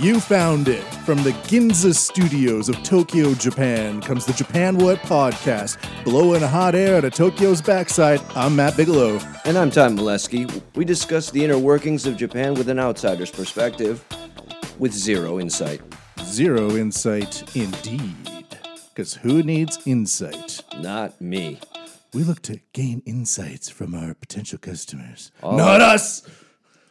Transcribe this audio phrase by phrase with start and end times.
[0.00, 0.99] You found it.
[1.10, 7.04] From the Ginza studios of Tokyo, Japan, comes the Japan What podcast, blowing hot air
[7.04, 8.20] of Tokyo's backside.
[8.36, 9.18] I'm Matt Bigelow.
[9.44, 10.62] And I'm Tom Molesky.
[10.76, 14.04] We discuss the inner workings of Japan with an outsider's perspective,
[14.78, 15.80] with zero insight.
[16.22, 18.46] Zero insight indeed.
[18.94, 20.62] Because who needs insight?
[20.78, 21.58] Not me.
[22.14, 25.32] We look to gain insights from our potential customers.
[25.42, 26.22] Not us!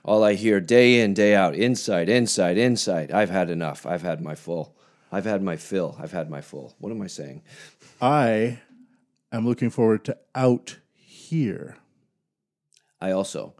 [0.09, 3.11] All I hear day in, day out inside, inside, inside.
[3.11, 3.85] I've had enough.
[3.85, 4.75] I've had my full.
[5.11, 5.95] I've had my fill.
[6.01, 6.73] I've had my full.
[6.79, 7.43] What am I saying?
[8.01, 8.57] I
[9.31, 11.77] am looking forward to out here.
[12.99, 13.53] I also.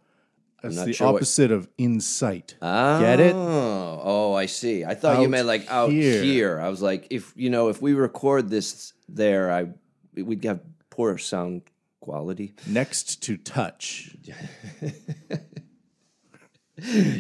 [0.64, 2.56] That's not the sure what- opposite of insight.
[2.64, 3.36] Oh, Get it?
[3.36, 4.84] Oh, oh, I see.
[4.84, 6.24] I thought you Out meant like out here.
[6.24, 6.60] here.
[6.60, 9.68] I was like, if you know, if we record this there, I
[10.16, 11.62] we'd have poor sound
[12.00, 12.56] quality.
[12.66, 14.16] Next to touch.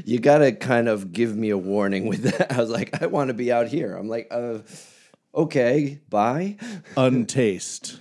[0.05, 2.51] You gotta kind of give me a warning with that.
[2.57, 3.95] I was like, I want to be out here.
[3.95, 4.59] I'm like, uh,
[5.33, 6.57] okay, bye.
[6.95, 7.99] Untaste.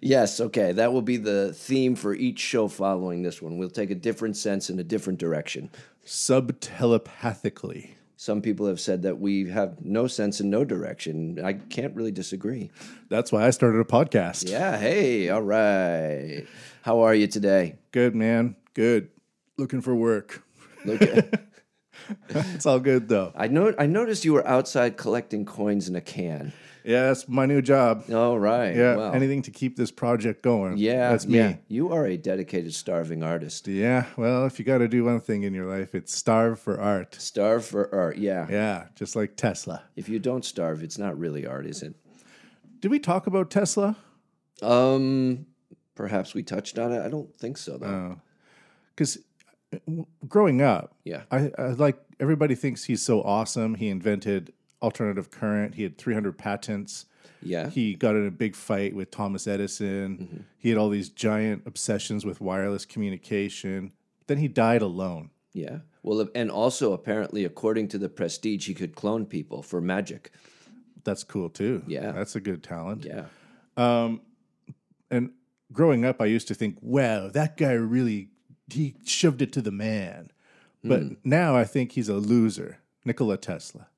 [0.00, 0.72] Yes, okay.
[0.72, 3.58] That will be the theme for each show following this one.
[3.58, 5.70] We'll take a different sense in a different direction.
[6.06, 7.90] Subtelepathically.
[8.16, 11.40] Some people have said that we have no sense in no direction.
[11.42, 12.70] I can't really disagree.
[13.08, 14.50] That's why I started a podcast.
[14.50, 16.46] Yeah, hey, all right.
[16.82, 17.76] How are you today?
[17.92, 18.56] Good, man.
[18.74, 19.08] Good.
[19.58, 20.42] Looking for work.
[20.84, 21.00] Look
[22.28, 23.32] It's all good, though.
[23.36, 26.52] I know I noticed you were outside collecting coins in a can.
[26.82, 28.04] Yeah, that's my new job.
[28.10, 28.74] All right.
[28.74, 29.12] Yeah, Wow.
[29.12, 30.78] anything to keep this project going.
[30.78, 31.38] yeah, That's me.
[31.38, 31.56] yeah.
[31.68, 33.68] You are a dedicated starving artist.
[33.68, 36.80] Yeah, well, if you got to do one thing in your life, it's starve for
[36.80, 37.14] art.
[37.16, 38.16] Starve for art.
[38.16, 38.46] Yeah.
[38.48, 39.82] Yeah, just like Tesla.
[39.94, 41.94] If you don't starve, it's not really art, is it?
[42.80, 43.96] Did we talk about Tesla?
[44.62, 45.46] Um,
[46.00, 47.04] perhaps we touched on it.
[47.04, 47.86] I don't think so, though.
[47.86, 48.20] Oh.
[48.96, 49.18] Because
[50.26, 51.24] growing up, yeah.
[51.30, 53.74] I, I like everybody thinks he's so awesome.
[53.74, 55.74] He invented alternative current.
[55.74, 57.04] He had 300 patents.
[57.42, 57.68] Yeah.
[57.68, 60.18] He got in a big fight with Thomas Edison.
[60.18, 60.36] Mm-hmm.
[60.56, 63.92] He had all these giant obsessions with wireless communication.
[64.26, 65.30] Then he died alone.
[65.52, 65.80] yeah.
[66.02, 70.30] Well, and also apparently, according to the Prestige, he could clone people for magic.
[71.04, 71.82] That's cool too.
[71.86, 72.12] Yeah.
[72.12, 73.04] That's a good talent.
[73.04, 73.26] Yeah.
[75.12, 75.30] And
[75.72, 78.28] growing up, I used to think, wow, that guy really,
[78.72, 80.30] he shoved it to the man.
[80.82, 81.12] But Hmm.
[81.24, 83.88] now I think he's a loser, Nikola Tesla,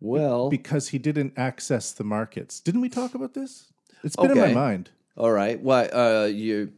[0.00, 2.60] Well, because he didn't access the markets.
[2.60, 3.72] Didn't we talk about this?
[4.02, 4.90] It's been in my mind.
[5.16, 5.60] all right.
[5.60, 5.86] Why?
[5.86, 6.72] Uh, you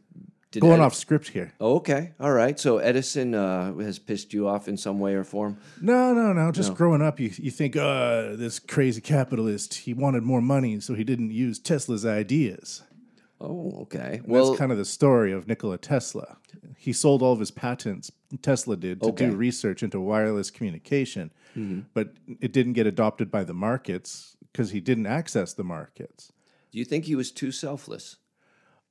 [0.51, 1.53] did Going Edi- off script here.
[1.61, 2.13] Oh, okay.
[2.21, 2.59] All right.
[2.59, 5.59] So Edison uh, has pissed you off in some way or form.
[5.81, 6.53] No, no, no.
[6.53, 10.95] Just growing up, you, you think, uh, this crazy capitalist, he wanted more money, so
[10.95, 12.83] he didn't use Tesla's ideas.
[13.41, 14.21] Oh, okay.
[14.23, 16.39] And Well, that's kind of the story of Nikola Tesla.
[16.77, 18.11] He sold all of his patents,
[18.43, 19.25] Tesla did, to Okay.
[19.25, 19.33] Mm-hmm.
[19.35, 21.31] do research into wireless communication,
[21.95, 26.33] but it didn't get adopted by the markets because he didn't access the markets.
[26.73, 28.17] do you think he was too selfless?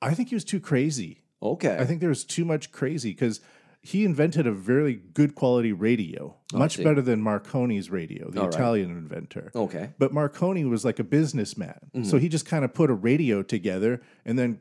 [0.01, 1.23] I think he was too crazy.
[1.41, 1.77] Okay.
[1.79, 3.41] I think there was too much crazy because
[3.81, 6.83] he invented a very good quality radio, much see.
[6.83, 8.53] better than Marconi's radio, the All right.
[8.53, 9.51] Italian inventor.
[9.55, 9.91] okay.
[9.97, 11.79] But Marconi was like a businessman.
[11.95, 12.03] Mm-hmm.
[12.09, 14.59] So he just kind of put a radio together and then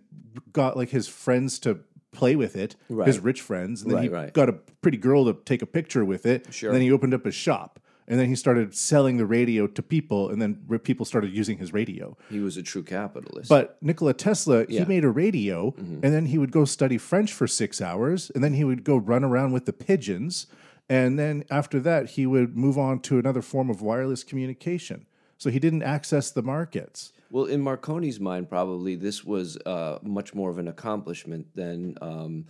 [0.52, 1.80] got like his friends to
[2.12, 3.82] play with it, his rich friends.
[3.82, 4.32] And then Right, he right.
[4.32, 6.46] got a pretty girl to take a picture with it.
[6.52, 6.70] Sure.
[6.70, 7.80] And then he opened up a shop.
[8.08, 10.30] And then he started selling the radio to people.
[10.30, 12.16] And then r- people started using his radio.
[12.30, 13.48] He was a true capitalist.
[13.48, 14.64] But Nikola Tesla, Yeah.
[14.64, 14.78] Mm-hmm.
[14.78, 18.30] he made a radio and then he would go study French for six hours.
[18.34, 20.46] And then he would go run around with the pigeons.
[20.88, 25.06] And then after that, he would move on to another form of wireless communication.
[25.38, 27.12] So he didn't access the markets.
[27.30, 32.46] Well, in Marconi's mind, probably this was uh, much more of an accomplishment than, um,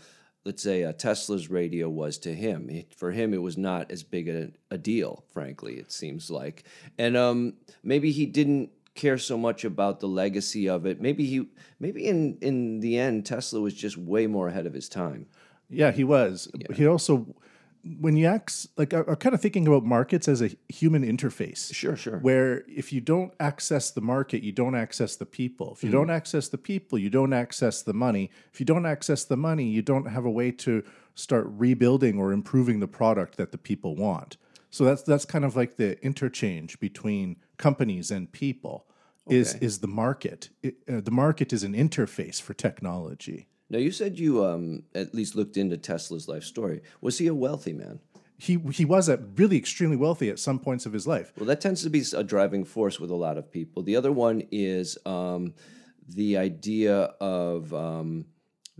[0.47, 2.71] let's say, uh, Tesla's radio was to him.
[2.71, 6.65] It- for him, it was not as big a, a deal, frankly, it seems like.
[6.98, 11.01] And um, maybe he didn't care so much about the legacy of it.
[11.01, 11.48] Maybe he,
[11.81, 15.27] maybe in in the end, Tesla was just way more ahead of his time.
[15.69, 16.48] Yeah, he was.
[16.77, 17.27] He also,
[18.00, 21.72] when you act, like, I'm kind of thinking about markets as a human interface.
[21.74, 22.18] Sure, sure.
[22.18, 25.72] where if you don't access the market, you don't access the people.
[25.72, 28.30] If you don't access the people, you don't access the money.
[28.53, 30.83] If you don't access the money, you don't have a way to
[31.15, 34.36] start rebuilding or improving the product that the people want.
[34.71, 38.86] So that's that's kind of like the interchange between companies and people
[39.28, 40.50] is is the market.
[40.62, 43.48] It, uh, the market is an interface for technology.
[43.68, 46.83] Now you said you um, at least looked into Tesla's life story.
[47.01, 48.01] Was he a wealthy man?
[48.39, 51.33] He he was a really extremely wealthy at some points of his life.
[51.36, 53.83] Well, that tends to be a driving force with a lot of people.
[53.83, 55.54] The other one is um,
[56.07, 58.27] the idea of um,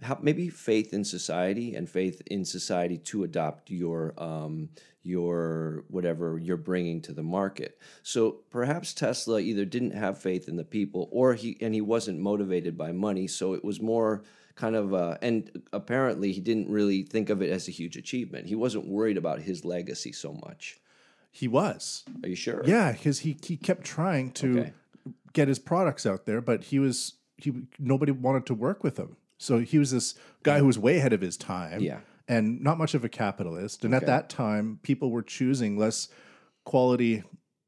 [0.03, 4.69] how, maybe faith in society and faith in society to adopt your um,
[5.03, 7.79] your whatever you're bringing to the market.
[8.03, 12.19] So perhaps Tesla either didn't have faith in the people, or he and he wasn't
[12.19, 13.27] motivated by money.
[13.27, 14.23] So it was more
[14.57, 18.47] kind of uh, and apparently he didn't really think of it as a huge achievement.
[18.47, 20.79] He wasn't worried about his legacy so much.
[21.31, 22.05] He was.
[22.25, 22.63] Are you sure?
[22.67, 24.73] Yeah, because he he kept trying to Okay.
[25.35, 29.17] get his products out there, but he was he nobody wanted to work with him.
[29.39, 31.81] So he was this guy who was way ahead of his time.
[31.81, 32.01] Yeah.
[32.29, 33.85] And not much of a capitalist.
[33.85, 36.09] And at that time, people were choosing less
[36.65, 37.23] quality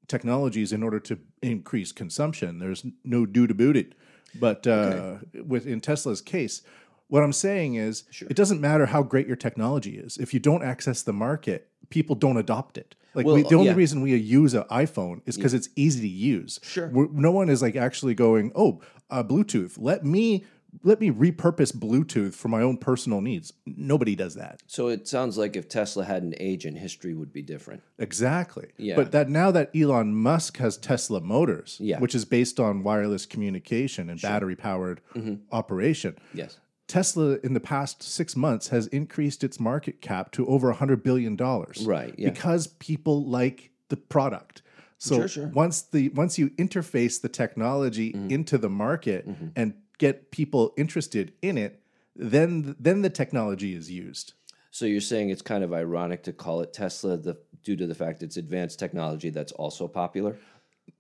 [0.08, 2.58] technologies in order to increase consumption.
[2.58, 3.94] There's no do to boot it.
[4.35, 6.63] But uh, with in Tesla's case,
[7.09, 10.19] what I'm saying is it doesn't matter how great your technology is.
[10.19, 12.95] If you don't access the market, people don't adopt it.
[13.15, 13.75] Like Well, we, the only yeah.
[13.75, 16.61] reason we use an iPhone is because it's easy to use.
[16.63, 16.89] Sure.
[16.89, 18.81] We're, no one is like actually going, oh,
[19.11, 19.77] uh, Bluetooth.
[19.79, 20.45] Let me
[20.83, 23.53] let me repurpose Bluetooth for my own personal needs.
[23.67, 24.61] Nobody does that.
[24.67, 27.83] So it sounds like if Tesla had an agent, history would be different.
[27.99, 28.69] Exactly.
[28.77, 28.97] Yeah.
[28.97, 31.99] But that now that Elon Musk has Tesla Motors, Yeah.
[31.99, 35.35] which is based on wireless communication and battery powered Mm-hmm.
[35.53, 36.59] operation, Yes.
[36.87, 41.37] Tesla in the past six months has increased its market cap to over $100 billion.
[41.37, 42.31] Right, yeah.
[42.31, 44.63] Because people like the product.
[44.97, 45.47] So Sure, sure.
[45.49, 48.31] once the once you interface the technology Mm-hmm.
[48.31, 51.81] into the market and get people interested in it,
[52.17, 54.33] then then the technology is used.
[54.71, 57.95] So you're saying it's kind of ironic to call it Tesla the, due to the
[57.95, 60.37] fact it's advanced technology that's also popular?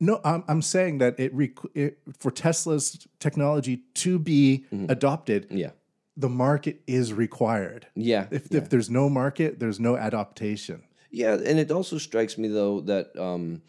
[0.00, 4.90] No, I'm, I'm saying that it, requ- it for Tesla's technology to be Mm-hmm.
[4.90, 5.70] adopted, Yeah.
[6.16, 7.86] the market is required.
[7.94, 8.26] Yeah.
[8.30, 10.82] If, if there's no market, there's no adaptation.
[11.10, 13.62] Yeah, and it also strikes me though that um,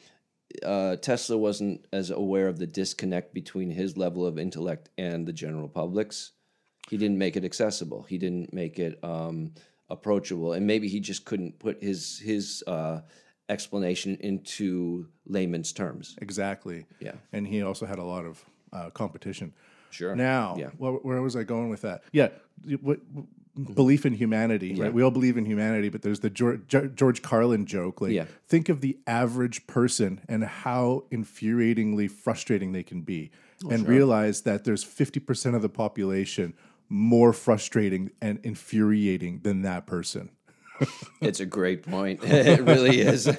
[0.66, 5.34] uh, Tesla wasn't as aware of the disconnect between his level of intellect and the
[5.34, 6.32] general public's.
[6.90, 8.04] He didn't make it accessible.
[8.04, 9.54] He didn't make it um,
[9.90, 13.02] approachable, and maybe he just couldn't put his his uh,
[13.48, 16.16] explanation into layman's terms.
[16.22, 16.86] Exactly.
[17.00, 17.14] Yeah.
[17.34, 18.44] And he also had a lot of
[18.74, 19.54] uh, competition.
[19.92, 20.16] Sure.
[20.16, 20.70] Now, Yeah.
[20.78, 22.04] wh- where was I going with that?
[22.12, 22.30] Yeah.
[22.82, 23.00] What,
[23.60, 23.74] Mm-hmm.
[23.74, 24.94] belief in humanity, right?
[24.94, 26.62] We all believe in humanity, but there's the George,
[26.96, 28.00] George Carlin joke.
[28.02, 28.26] Like, Yeah.
[28.48, 33.32] think of the average person and how infuriatingly frustrating they can be,
[33.66, 36.54] oh, and realize that there's 50% of the population
[36.88, 40.30] more frustrating and infuriating than that person.
[41.22, 42.22] It's a great point.
[42.24, 43.28] it really is.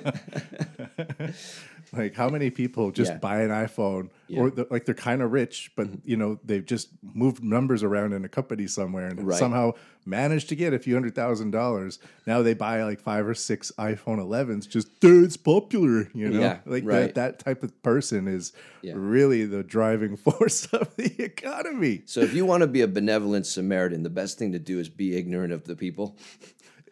[1.93, 3.19] Like, how many people just Yeah.
[3.19, 5.97] buy an iPhone, or the, like they're kind of rich, but mm-hmm.
[6.05, 9.39] you know they've just moved numbers around in a company somewhere and Right.
[9.39, 9.73] somehow
[10.07, 11.99] managed to get a few hundred thousand dollars.
[12.27, 14.67] Now they buy like five or six iPhone 11s.
[14.69, 16.41] Just "Dude, it's popular, you know.
[16.41, 17.13] Yeah, like right.
[17.13, 18.53] that, that type of person is
[18.83, 18.95] Yeah.
[18.97, 22.03] really the driving force of the economy.
[22.07, 24.89] So if you want to be a benevolent Samaritan, the best thing to do is
[24.89, 26.17] be ignorant of the people.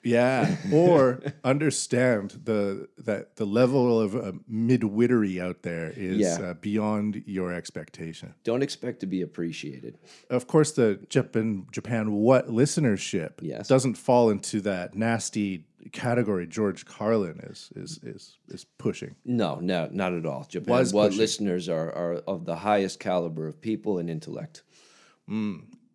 [0.03, 6.39] Yeah, or understand the that the level of uh, midwittery out there is Yeah.
[6.51, 8.35] uh, beyond your expectation.
[8.45, 9.99] Don't expect to be appreciated.
[10.31, 13.69] Of course, the Japan Japan what listenership Yes.
[13.69, 19.15] doesn't fall into that nasty category George Carlin is is is is pushing.
[19.25, 20.45] No, no, not at all.
[20.49, 20.71] Japan.
[20.71, 21.21] Was what pushing.
[21.21, 24.63] listeners are, are of the highest caliber of people and intellect.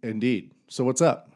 [0.01, 0.51] Indeed.
[0.67, 1.29] So what's up?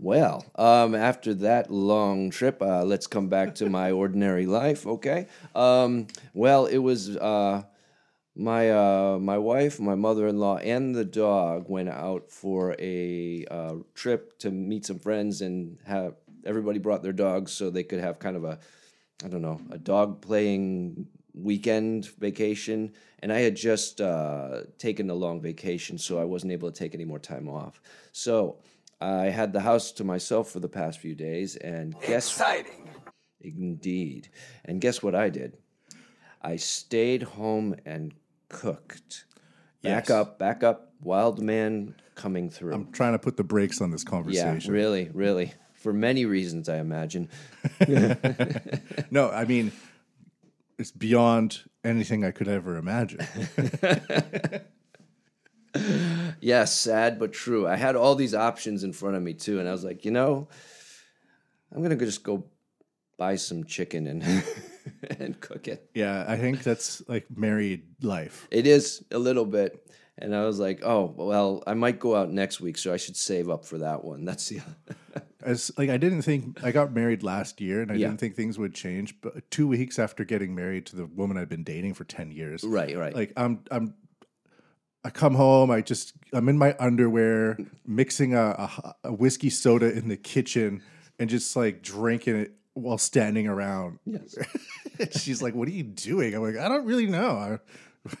[0.00, 4.86] Well, um, after that long trip, uh, let's come back to my ordinary life.
[4.86, 5.26] Okay.
[5.56, 7.64] Um, well, it was uh,
[8.36, 13.44] my uh, my wife, my mother in law, and the dog went out for a
[13.50, 16.14] uh, trip to meet some friends, and have
[16.44, 18.60] everybody brought their dogs so they could have kind of a
[19.24, 22.92] I don't know a dog playing weekend vacation.
[23.20, 26.94] And I had just uh, taken a long vacation, so I wasn't able to take
[26.94, 27.80] any more time off.
[28.12, 28.58] So
[29.00, 32.88] I had the house to myself for the past few days, and guess Exciting.
[33.40, 34.28] indeed,
[34.64, 35.56] and guess what I did?
[36.42, 38.12] I stayed home and
[38.48, 39.24] cooked.
[39.82, 40.10] Back Yes.
[40.10, 42.74] up, back up, wild man coming through.
[42.74, 44.44] I'm trying to put the brakes on this conversation.
[44.44, 44.74] yeah, conversation.
[44.74, 47.28] really, really, for many reasons, I imagine.
[49.10, 49.70] No, I mean
[50.78, 53.20] it's beyond anything I could ever imagine.
[56.40, 57.66] Yes, sad but true.
[57.66, 60.10] I had all these options in front of me too, and I was like, you
[60.10, 60.48] know,
[61.74, 62.44] I'm gonna just go
[63.16, 64.22] buy some chicken and
[65.18, 65.90] and cook it.
[65.94, 68.46] yeah, I think that's like married life.
[68.50, 69.84] It is a little bit,
[70.20, 73.16] And I was like, oh well, I might go out next week, so I should
[73.16, 74.24] save up for that one.
[74.24, 74.60] That's the
[75.42, 78.08] As like I didn't think I got married last year, and I Yeah.
[78.08, 79.14] didn't think things would change.
[79.20, 82.64] But two weeks after getting married to the woman I'd been dating for ten years,
[82.64, 83.14] right, right.
[83.14, 83.94] like I'm I'm
[85.04, 89.90] I come home, I just I'm in my underwear mixing a, a, a whiskey soda
[89.92, 90.82] in the kitchen
[91.18, 93.98] and just like drinking it while standing around.
[94.04, 94.36] yes.
[95.16, 97.30] She's like, "What are you doing?" I'm like, "I don't really know.
[97.30, 97.58] I,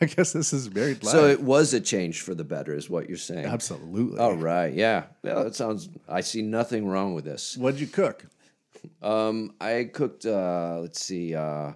[0.00, 2.88] I guess this is married life." So it was a change for the better, is
[2.88, 3.46] what you're saying.
[3.46, 4.18] Absolutely.
[4.18, 5.04] All right, yeah.
[5.22, 5.88] Well, it sounds.
[6.08, 7.56] I see nothing wrong with this.
[7.56, 8.26] What'd you cook?
[9.02, 10.24] Um, I cooked.
[10.26, 11.72] Uh, let's see, uh,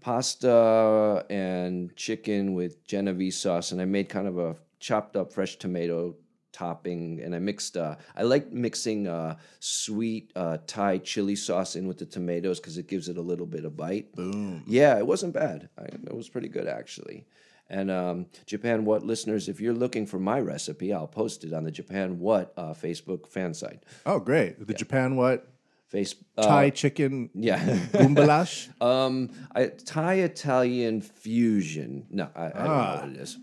[0.00, 5.56] pasta and chicken with Genovese sauce, and I made kind of a chopped up fresh
[5.56, 6.16] tomato
[6.52, 7.76] topping, and I mixed.
[7.76, 12.78] Uh, I like mixing uh, sweet uh, Thai chili sauce in with the tomatoes because
[12.78, 14.14] it gives it a little bit of bite.
[14.14, 14.64] Boom.
[14.66, 15.68] Yeah, it wasn't bad.
[15.78, 17.26] I, it was pretty good actually.
[17.68, 21.62] And um, Japan What listeners, if you're looking for my recipe, I'll post it on
[21.62, 23.84] the Japan What uh, Facebook fan site.
[24.04, 24.66] Oh, great.
[24.66, 25.46] The Japan what?
[25.90, 27.58] Face uh, Thai chicken yeah.
[27.92, 28.68] goulash.
[28.80, 32.06] Um, I, Thai Italian fusion.
[32.10, 33.38] No, I, I don't know what it is.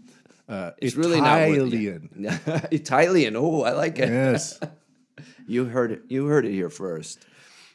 [0.47, 2.09] Uh, It's really not worth- Italian.
[2.71, 3.35] Italian.
[3.35, 4.09] Oh, I like it.
[4.09, 4.59] yes.
[5.49, 6.01] You heard it.
[6.09, 7.25] You heard it here first.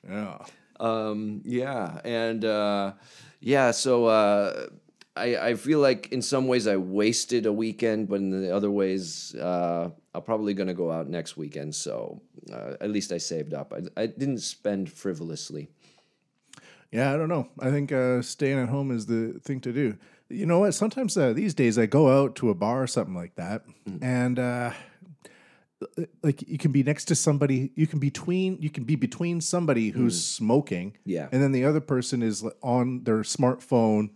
[0.06, 0.38] Yeah.
[0.78, 2.92] Um, yeah, and uh,
[3.40, 3.70] yeah.
[3.70, 4.66] So uh,
[5.14, 8.70] I, I feel like in some ways I wasted a weekend, but in the other
[8.70, 11.74] ways uh, I'm probably going to go out next weekend.
[11.74, 13.72] So uh, at least I saved up.
[13.74, 15.68] I, I didn't spend frivolously.
[16.90, 17.48] Yeah, I don't know.
[17.60, 19.96] I think uh, staying at home is the thing to do.
[20.28, 20.72] You know what?
[20.72, 23.98] Sometimes uh, these days I go out to a bar or something like that, Mm.
[24.02, 24.70] and uh,
[26.22, 29.90] like you can be next to somebody, you can between, you can be between somebody
[29.90, 30.96] who's smoking, Mm.
[31.04, 31.28] Yeah.
[31.32, 34.10] and then the other person is on their smartphone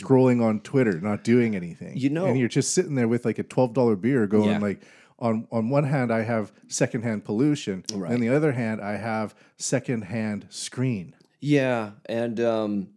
[0.00, 1.96] scrolling on Twitter, not doing anything.
[1.96, 4.58] You know- and you're just sitting there with like a twelve dollar beer, going Yeah.
[4.58, 4.82] like.
[5.18, 7.84] On, on one hand, I have secondhand pollution.
[7.94, 8.10] Right.
[8.10, 11.14] And the other hand, I have secondhand screen.
[11.40, 12.88] Yeah, and um,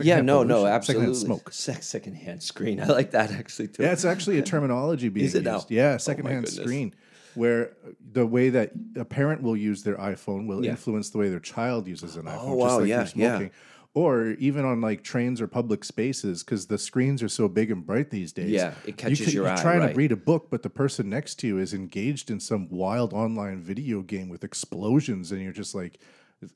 [0.00, 1.14] yeah, no, no, absolutely.
[1.14, 1.52] secondhand smoke.
[1.52, 2.78] Sec- secondhand screen.
[2.82, 3.84] I like that actually too.
[3.84, 5.54] Yeah, it's actually a terminology being Is it now?
[5.54, 5.70] used.
[5.70, 6.62] Yeah, Oh, secondhand goodness.
[6.62, 6.94] screen,
[7.34, 7.72] where
[8.12, 10.72] the way that a parent will use their iPhone will Yeah.
[10.72, 12.38] influence the way their child uses an iPhone.
[12.40, 13.50] Oh, wow, like yeah, smoking.
[13.96, 17.86] Or even on like trains or public spaces, because the screens are so big and
[17.86, 18.50] bright these days.
[18.50, 19.92] Yeah, it catches you could, your you're eye, trying right.
[19.92, 23.14] to read a book, but the person next to you is engaged in some wild
[23.14, 25.98] online video game with explosions, and you're just like,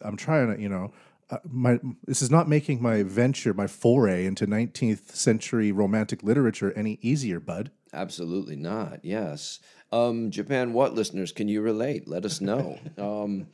[0.03, 0.93] I'm trying to, you know.
[1.31, 6.73] Uh, my this is not making my venture, my foray into 19th century romantic literature
[6.77, 7.71] any easier, bud.
[7.93, 9.05] Absolutely not.
[9.05, 9.61] Yes.
[9.93, 12.07] Um, Japan, what listeners can you relate?
[12.07, 12.79] Let us know.
[12.99, 13.47] um,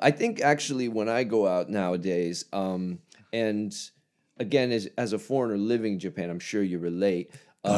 [0.00, 3.00] I think actually when I go out nowadays, um,
[3.32, 3.74] and
[4.38, 7.30] again, as, as a foreigner living in Japan, I'm sure you relate.
[7.64, 7.74] Um,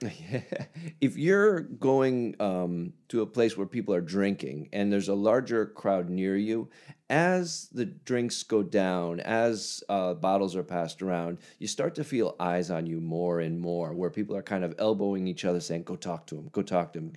[1.00, 5.66] if you're going um, to a place where people are drinking and there's a larger
[5.66, 6.68] crowd near you,
[7.10, 12.36] as the drinks go down, as uh, bottles are passed around, you start to feel
[12.38, 15.84] eyes on you more and more, where people are kind of elbowing each other, saying,
[15.84, 17.12] "Go talk to him, go talk to him,"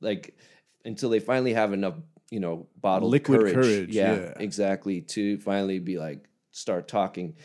[0.00, 0.36] like
[0.84, 1.94] until they finally have enough,
[2.30, 4.32] you know, bottled Liquid courage, courage, yeah, yeah.
[4.38, 6.27] exactly, to finally be like
[6.58, 7.36] start talking.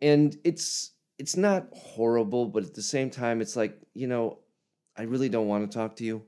[0.00, 4.38] And it's it's not horrible but at the same time it's like you know
[4.96, 6.22] i really don't want to talk to you.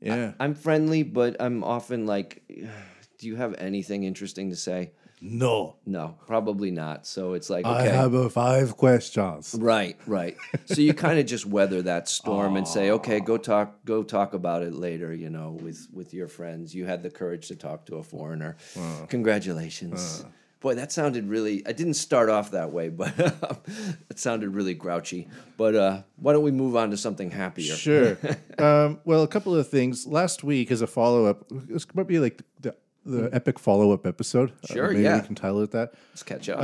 [0.00, 0.32] Yeah.
[0.40, 2.42] i'm friendly but i'm often like
[3.22, 4.90] do you have anything interesting to say?
[5.20, 5.76] No.
[5.86, 7.06] no probably not.
[7.06, 7.96] So it's like I okay.
[7.96, 9.54] have a five questions.
[9.56, 10.36] right right.
[10.64, 14.34] So you kind of just weather that storm and say okay go talk go talk
[14.34, 16.74] about it later you know with with your friends.
[16.74, 18.56] You had the courage to talk to a foreigner.
[18.76, 19.06] Uh.
[19.06, 20.28] Congratulations uh.
[20.62, 23.12] Boy that sounded really i didn't start off that way but
[24.10, 28.16] it sounded really grouchy but uh why don't we move on to something happier Sure.
[28.58, 30.06] um, well, a couple of things.
[30.06, 34.06] Last week, as a follow up, this might be like the, the epic follow up
[34.06, 34.52] episode.
[34.64, 35.20] Uh, Sure, maybe yeah.
[35.20, 35.94] we can title it that.
[36.12, 36.60] let's catch up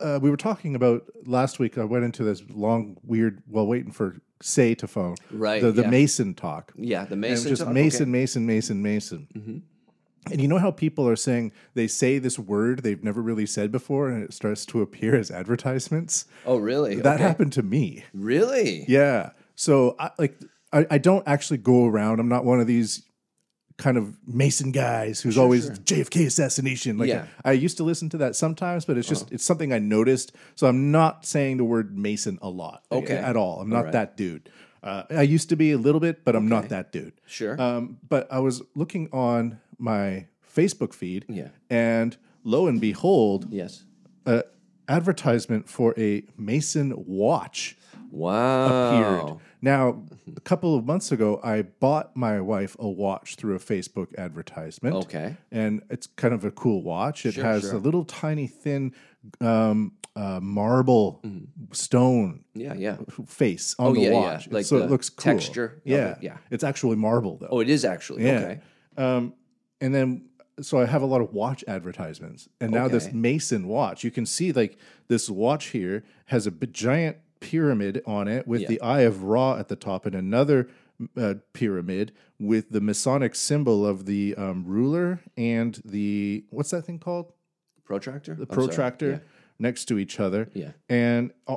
[0.00, 1.78] Uh, we were talking about last week.
[1.78, 5.14] I went into this long, weird, while waiting for Say to phone.
[5.30, 5.90] Right, The, the yeah.
[5.90, 6.72] Mason talk.
[6.76, 7.72] yeah the mason was just talk?
[7.74, 8.10] Mason, Okay.
[8.10, 9.62] Mason, Mason, Mason.
[10.30, 13.70] And you know how people are saying they say this word they've never really said
[13.70, 16.26] before, and it starts to appear as advertisements.
[16.46, 17.22] oh really That Okay.
[17.22, 18.04] happened to me.
[18.12, 19.30] really Yeah.
[19.54, 20.38] So I like
[20.72, 22.20] I, I don't actually go around.
[22.20, 23.02] I'm not one of these
[23.76, 26.96] kind of Mason guys who's always JFK assassination.
[26.96, 27.26] Like Yeah.
[27.44, 30.32] I, I used to listen to that sometimes, but it's just it's something I noticed.
[30.54, 32.84] So I'm not saying the word Mason a lot.
[32.90, 33.16] Okay.
[33.16, 33.60] At all.
[33.60, 33.92] I'm not right.
[33.92, 34.48] that dude.
[34.82, 37.14] Uh, I used to be a little bit, but I'm not that dude.
[37.26, 40.26] sure Um, but I was looking on my
[40.56, 41.48] Facebook feed, Yeah.
[41.70, 43.84] and lo and behold, yes
[44.26, 44.42] a
[44.88, 47.76] advertisement for a Mason watch.
[48.10, 48.90] Wow.
[49.26, 49.38] appeared.
[49.60, 50.04] Now,
[50.36, 54.94] a couple of months ago, I bought my wife a watch through a Facebook advertisement.
[54.96, 55.36] Okay.
[55.50, 57.26] And it's kind of a cool watch.
[57.26, 57.74] It Sure, has sure.
[57.74, 58.92] a little tiny thin
[59.40, 61.20] um, uh, marble
[61.72, 62.98] stone Yeah, yeah.
[63.26, 63.88] face on.
[63.88, 64.14] Oh, the yeah, yeah.
[64.14, 64.48] watch.
[64.50, 65.22] Like so it looks cool.
[65.34, 66.12] texture Yeah.
[66.12, 66.36] it, yeah.
[66.50, 67.48] It's actually marble though.
[67.50, 68.24] Oh, it is actually.
[68.24, 68.38] Yeah.
[68.38, 68.60] Okay.
[68.96, 69.32] Um,
[69.80, 70.26] and then
[70.60, 74.24] so I have a lot of watch advertisements, and now this Mason watch, you can
[74.24, 74.78] see like
[75.08, 78.68] this watch here has a b- giant pyramid on it with Yeah.
[78.68, 80.68] the Eye of Ra at the top, and another
[81.16, 87.00] uh, pyramid with the Masonic symbol of the um, ruler and the what's that thing
[87.00, 87.32] called?
[87.84, 88.34] Protractor?
[88.34, 89.22] The protractor
[89.58, 90.48] next to each other.
[90.54, 90.70] Yeah.
[90.88, 91.56] And uh,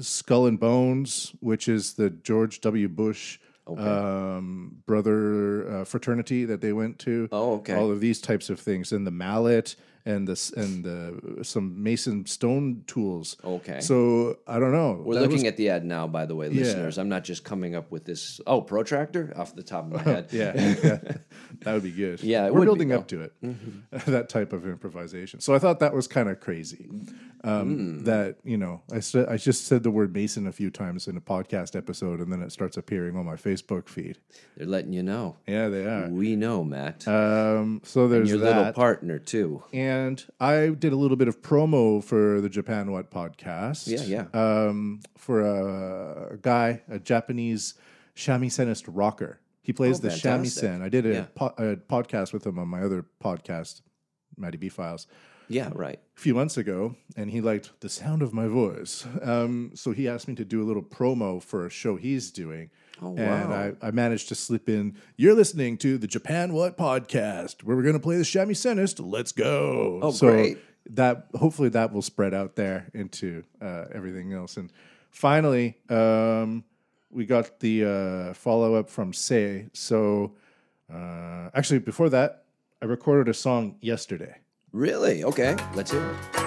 [0.00, 2.88] Skull and Bones, which is the George W.
[2.88, 7.28] Bush um, brother uh, fraternity that they went to.
[7.32, 7.74] Oh, okay.
[7.74, 12.26] All of these types of things, and the mallet, and the s- and some mason
[12.26, 13.36] stone tools.
[13.44, 13.80] Okay.
[13.80, 15.00] So I don't know.
[15.04, 16.98] We're looking at the ad now, by the way, listeners.
[16.98, 18.40] I'm not just coming up with this.
[18.46, 20.28] Oh, protractor off the top of my head.
[20.32, 20.98] Yeah, yeah,
[21.62, 22.22] that would be good.
[22.22, 22.98] Yeah, we're would be, building though.
[22.98, 23.32] up to it.
[24.06, 25.40] that type of improvisation.
[25.40, 26.88] So I thought that was kind of crazy.
[27.44, 28.04] Um, Hmm.
[28.04, 31.16] That you know, I said I just said the word Mason a few times in
[31.16, 34.18] a podcast episode, and then it starts appearing on my Facebook feed.
[34.56, 35.36] They're letting you know.
[35.46, 36.08] Yeah, they are.
[36.08, 37.06] We know, Matt.
[37.08, 39.62] Um, so there's Your little partner too.
[39.92, 43.86] And I did a little bit of promo for the Japan What podcast.
[43.86, 44.26] Yeah, yeah.
[44.68, 47.74] Um, for a, a guy, a Japanese
[48.16, 49.40] shamisen rocker.
[49.62, 50.64] He plays Oh, the fantastic.
[50.70, 50.82] shamisen.
[50.82, 51.26] I did a, Yeah.
[51.34, 53.82] po- a podcast with him on my other podcast,
[54.36, 55.06] Matty B Files,
[55.48, 56.00] Yeah, right.
[56.16, 59.06] a few months ago, and he liked the sound of my voice.
[59.22, 62.70] Um, so he asked me to do a little promo for a show he's doing.
[63.02, 63.52] Oh, and.
[63.52, 67.82] I, I managed to slip in, you're listening to the Japan What podcast, where we're
[67.82, 69.00] going to play the shamisenist.
[69.04, 69.98] Let's go.
[70.02, 70.58] Oh, so great.
[70.90, 74.56] That hopefully that will spread out there into uh, everything else.
[74.56, 74.72] And
[75.10, 76.64] finally, um,
[77.10, 79.66] we got the uh, follow up from Say.
[79.72, 80.32] So
[80.92, 82.44] uh, actually, before that,
[82.80, 84.38] I recorded a song yesterday.
[84.72, 85.22] Really?
[85.22, 85.56] Okay.
[85.74, 86.41] Let's hear it.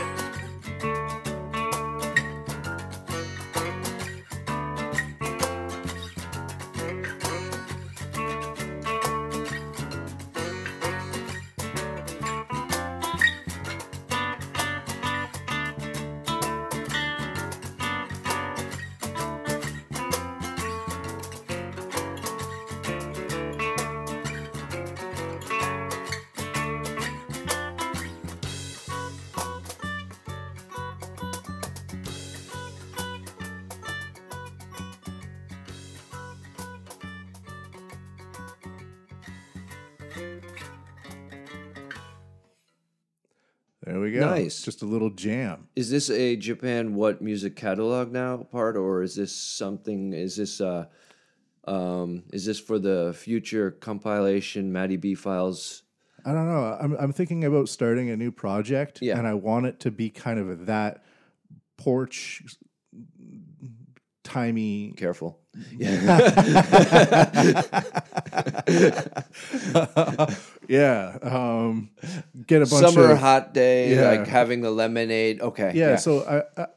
[44.65, 45.67] Just a little jam.
[45.75, 50.11] Is this a Japan What music catalog now part, or is this something?
[50.11, 50.85] Is this uh,
[51.65, 55.83] um, is this for the future compilation Matty B files?
[56.25, 56.75] I don't know.
[56.81, 59.19] I'm I'm thinking about starting a new project, Yeah.
[59.19, 61.03] and I want it to be kind of that
[61.77, 62.41] porch
[64.23, 64.95] timey.
[64.97, 65.41] Careful.
[70.67, 71.17] yeah.
[71.21, 71.89] Um,
[72.47, 74.09] get a bunch of Summer of hot day, Yeah.
[74.11, 75.41] like having the lemonade.
[75.41, 75.71] Okay.
[75.75, 75.95] yeah.
[75.97, 76.67] So I, I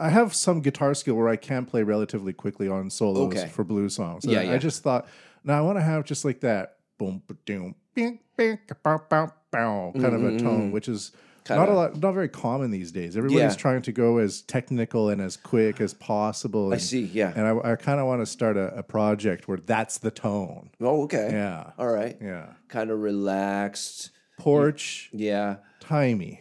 [0.00, 3.48] I have some guitar skill where I can play relatively quickly on solos Okay.
[3.48, 4.24] for blues songs.
[4.24, 5.08] Yeah, And I just thought,
[5.42, 9.92] now I want to have just like that boom, ba-doom, bing, bing, bow, bow, bow,
[9.94, 11.10] kind of a tone, which is.
[11.48, 11.56] Not.
[11.56, 13.16] Kinda- a lot, not very common these days.
[13.16, 13.56] Everybody's Yeah.
[13.56, 16.72] trying to go as technical and as quick as possible.
[16.72, 17.02] I see.
[17.04, 17.32] Yeah.
[17.34, 20.70] And I, I kind of want to start a, a project where that's the tone.
[20.80, 21.28] Oh, okay.
[21.32, 21.70] Yeah.
[21.78, 22.16] All right.
[22.20, 22.52] Yeah.
[22.68, 24.10] Kind of relaxed.
[24.38, 25.56] Porch, Yeah.
[25.80, 26.40] timey.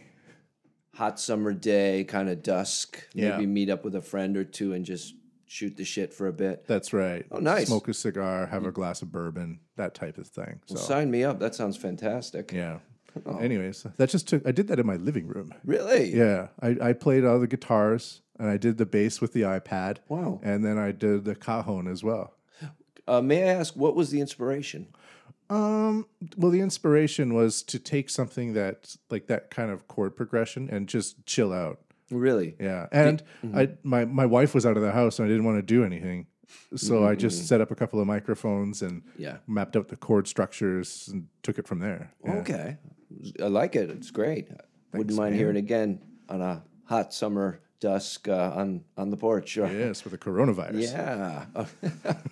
[0.96, 3.08] Hot summer day, kind of dusk.
[3.14, 3.32] Yeah.
[3.32, 5.14] Maybe meet up with a friend or two and just
[5.46, 6.66] shoot the shit for a bit.
[6.68, 7.26] That's right.
[7.32, 7.68] Oh, nice.
[7.68, 8.74] Smoke a cigar, have a mm.
[8.74, 10.60] glass of bourbon, that type of thing.
[10.66, 11.40] So, Sign me up.
[11.40, 12.52] That sounds fantastic.
[12.52, 12.80] yeah.
[13.26, 13.38] Oh.
[13.38, 15.54] Anyways, that just took, I did that in my living room.
[15.66, 16.16] Really?
[16.16, 16.48] Yeah.
[16.62, 19.98] I, I played all the guitars and I did the bass with the iPad.
[20.08, 20.40] Wow.
[20.44, 22.34] And then I did the cajon as well.
[23.08, 24.88] Uh, may I ask, what was the inspiration?
[25.50, 30.70] Um, well, the inspiration was to take something that like that kind of chord progression
[30.70, 31.80] and just chill out.
[32.12, 32.56] Really?
[32.60, 33.58] Yeah, and mm-hmm.
[33.58, 35.86] I my my wife was out of the house and I didn't want to do
[35.86, 36.28] anything,
[36.76, 39.38] so I just set up a couple of microphones and Mm-hmm, Yeah.
[39.48, 42.12] mapped out the chord structures and took it from there.
[42.24, 42.34] Yeah.
[42.36, 42.78] Okay.
[43.42, 43.90] I like it.
[43.90, 44.50] It's great.
[44.94, 49.56] Wouldn't mind hearing it again on a hot summer dusk uh, on on the porch.
[49.58, 50.92] Yes, with the coronavirus.
[50.92, 52.16] Yeah.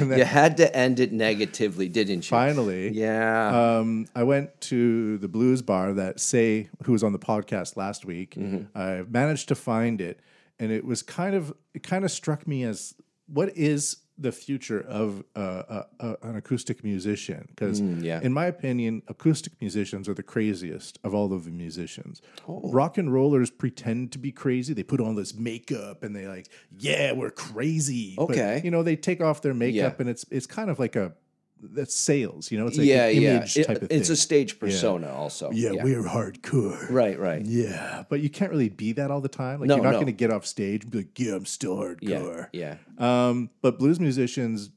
[0.00, 2.36] And then you had to end it negatively, didn't you?
[2.36, 3.78] finally, Yeah.
[3.78, 8.04] um, I went to the blues bar that Say, who was on the podcast last
[8.04, 8.34] week.
[8.36, 8.76] Mm-hmm.
[8.78, 10.20] I managed to find it,
[10.60, 12.94] and it was kind of it kind of struck me as
[13.32, 18.20] what is the future of uh, uh, uh, an acoustic musician because yeah.
[18.22, 23.12] in my opinion acoustic musicians are the craziest of all of the musicians rock and
[23.12, 27.30] rollers pretend to be crazy they put on this makeup and they like yeah we're
[27.30, 28.60] crazy But, Okay.
[28.62, 30.00] you know they take off their makeup Yeah.
[30.00, 31.14] and it's it's kind of like a
[31.62, 33.36] that's sales you know it's like yeah, yeah.
[33.36, 35.50] image It- type of it's thing a stage persona, also.
[35.52, 37.44] yeah, we're hardcore right, right.
[37.44, 39.60] yeah, but you can't really be that all the time.
[39.60, 39.96] Like No, you're not no.
[39.98, 42.76] going to get off stage and be like, "Yeah, I'm still Yeah, hardcore." yeah.
[42.98, 44.70] Um, but blues musicians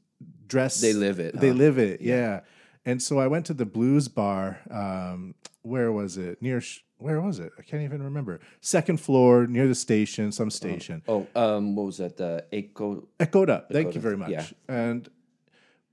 [0.47, 0.79] dress.
[0.79, 1.55] They live it, They huh?
[1.55, 2.01] live it.
[2.01, 2.41] Yeah.
[2.85, 4.59] And so I went to the blues bar.
[4.69, 6.39] Um, where was it?
[6.41, 6.61] Near.
[6.97, 7.51] Where was it?
[7.57, 8.39] I can't even remember.
[8.61, 11.01] Second floor near the station, some station.
[11.07, 12.15] Oh, um, what was that?
[12.17, 13.07] The Echo.
[13.19, 13.65] Echoda.
[13.71, 14.29] Thank you very much.
[14.29, 14.45] yeah.
[14.69, 15.09] And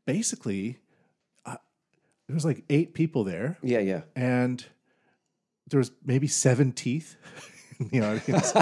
[0.07, 0.79] basically,
[2.29, 4.03] there was like eight people there Yeah, yeah.
[4.17, 4.65] and
[5.69, 7.17] there was maybe seven teeth
[7.81, 8.53] in the audience.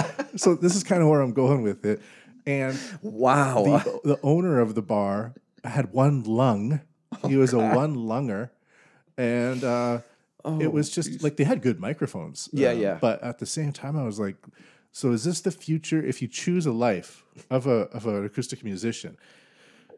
[0.41, 2.01] so this is kind of where I'm going with it.
[2.45, 3.63] And Wow.
[3.63, 6.81] the, the owner of the bar had one lung.
[7.27, 8.51] He was a one lunger,
[9.17, 9.99] and uh,
[10.59, 12.49] it was just like they had good microphones.
[12.53, 12.97] Yeah, uh, yeah.
[13.01, 14.37] But at the same time, I was like,
[14.93, 16.01] so is this the future?
[16.03, 19.17] If you choose a life of a of an acoustic musician,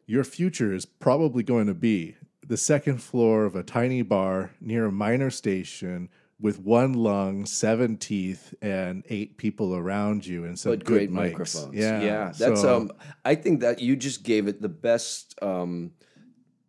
[0.08, 2.16] your future is probably going to be
[2.48, 7.96] the second floor of a tiny bar near a minor station with one lung, seven
[7.98, 11.14] teeth, and eight people around you, and some but good great mics.
[11.32, 11.76] microphones.
[11.76, 12.34] Yeah, yeah.
[12.38, 12.92] That's so- um.
[13.24, 15.92] I think that you just gave it the best um,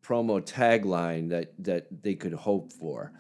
[0.03, 3.13] promo tagline that that they could hope for.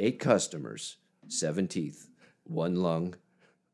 [0.00, 0.96] Eight customers,
[1.28, 2.08] seven teeth,
[2.44, 3.14] one lung,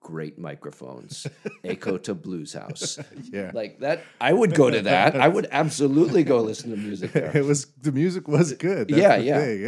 [0.05, 1.27] great microphones.
[1.65, 2.99] Echo to Blues House.
[3.33, 3.51] Yeah.
[3.53, 5.17] Like that, I would go to that.
[5.17, 7.37] I would absolutely go listen to music there.
[7.37, 8.87] It was the music was good.
[8.89, 9.41] That's Yeah, yeah.
[9.41, 9.63] thing,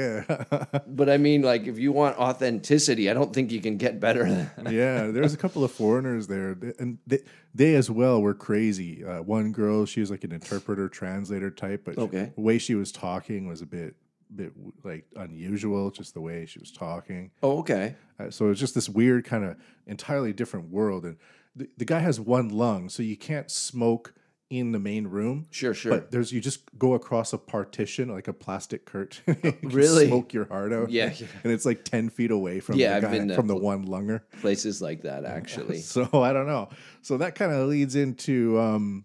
[0.72, 3.98] yeah, But I mean, like, if you want authenticity, I don't think you can get
[3.98, 5.06] better than yeah.
[5.08, 7.20] There was a couple of foreigners there, and they,
[7.54, 9.04] they as well were crazy.
[9.04, 12.32] Uh, one girl, she was like an interpreter, translator type, but she- Okay.
[12.36, 13.96] the way she was talking was a bit,
[14.34, 14.52] bit
[14.84, 15.90] like unusual.
[15.90, 17.30] Just the way she was talking.
[17.42, 17.96] Oh, okay.
[18.18, 21.16] Uh, so it's just this weird kind of entirely different world, and
[21.54, 24.14] the, the guy has one lung, so you can't smoke
[24.48, 25.46] in the main room.
[25.50, 25.90] Sure, sure.
[25.90, 29.36] But there's you just go across a partition like a plastic curtain.
[29.62, 30.06] Really?
[30.06, 30.90] smoke your heart out.
[30.90, 31.26] Yeah, yeah.
[31.42, 34.24] and it's like ten feet away from Yeah, the guy, from the one lunger.
[34.40, 35.80] Places like that, actually.
[35.86, 36.68] So I don't know.
[37.02, 39.04] So that kind of leads into um,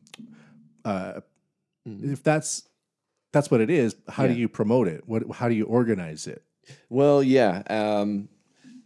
[0.86, 1.21] uh,
[1.86, 2.63] if that's
[3.32, 3.96] that's what it is.
[4.10, 4.41] How do Mm-hmm.
[4.41, 5.04] You promote it?
[5.08, 6.44] What how do you organize it?
[6.89, 8.30] Well, yeah, um,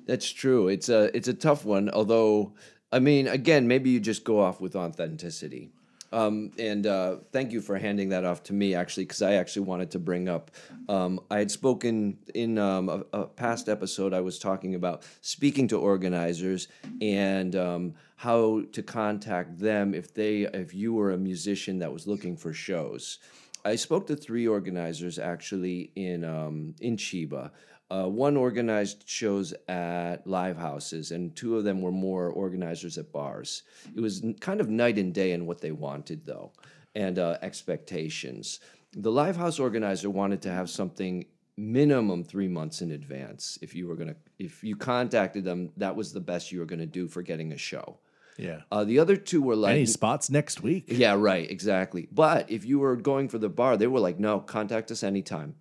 [0.06, 0.68] that's true.
[0.68, 1.90] It's a it's a tough one.
[1.90, 2.54] Although,
[2.92, 5.72] I mean, again, maybe you just go off with authenticity.
[6.14, 9.64] Um, and uh, thank you for handing that off to me, actually, because I actually
[9.64, 10.50] wanted to bring up.
[10.88, 14.14] Um, I had spoken in um, a, a past episode.
[14.14, 16.70] I was talking about speaking to organizers
[17.02, 22.08] and um, how to contact them if they if you were a musician that was
[22.08, 23.20] looking for shows.
[23.66, 27.50] I spoke to three organizers actually in um, in Chiba.
[27.90, 33.12] Uh, one organized shows at live houses, and two of them were more organizers at
[33.12, 33.64] bars.
[33.96, 36.52] It was kind of night and day in what they wanted, though,
[36.96, 38.60] and uh, expectations.
[38.94, 41.26] The live house organizer wanted to have something
[41.58, 43.58] minimum three months in advance.
[43.62, 46.86] If you were gonna, if you contacted them, that was the best you were gonna
[46.86, 48.00] do for getting a show.
[48.38, 48.62] Yeah.
[48.72, 50.86] Uh, the other two were like, Any spots next week?
[50.88, 52.08] yeah, right, exactly.
[52.12, 55.56] But if you were going for the bar, they were like, no, contact us anytime.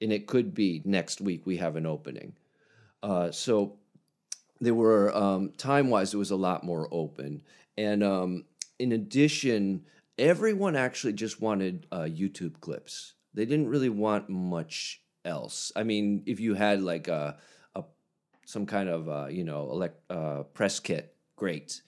[0.00, 2.34] And it could be next week we have an opening.
[3.02, 3.78] Uh, so
[4.60, 7.42] they were, um, time wise, it was a lot more open.
[7.78, 8.44] And um,
[8.78, 9.84] in addition,
[10.18, 13.14] everyone actually just wanted uh, YouTube clips.
[13.32, 15.72] They didn't really want much else.
[15.76, 17.36] I mean, if you had like a,
[17.74, 17.84] a
[18.44, 21.80] some kind of uh, you know elect, uh, press kit, great.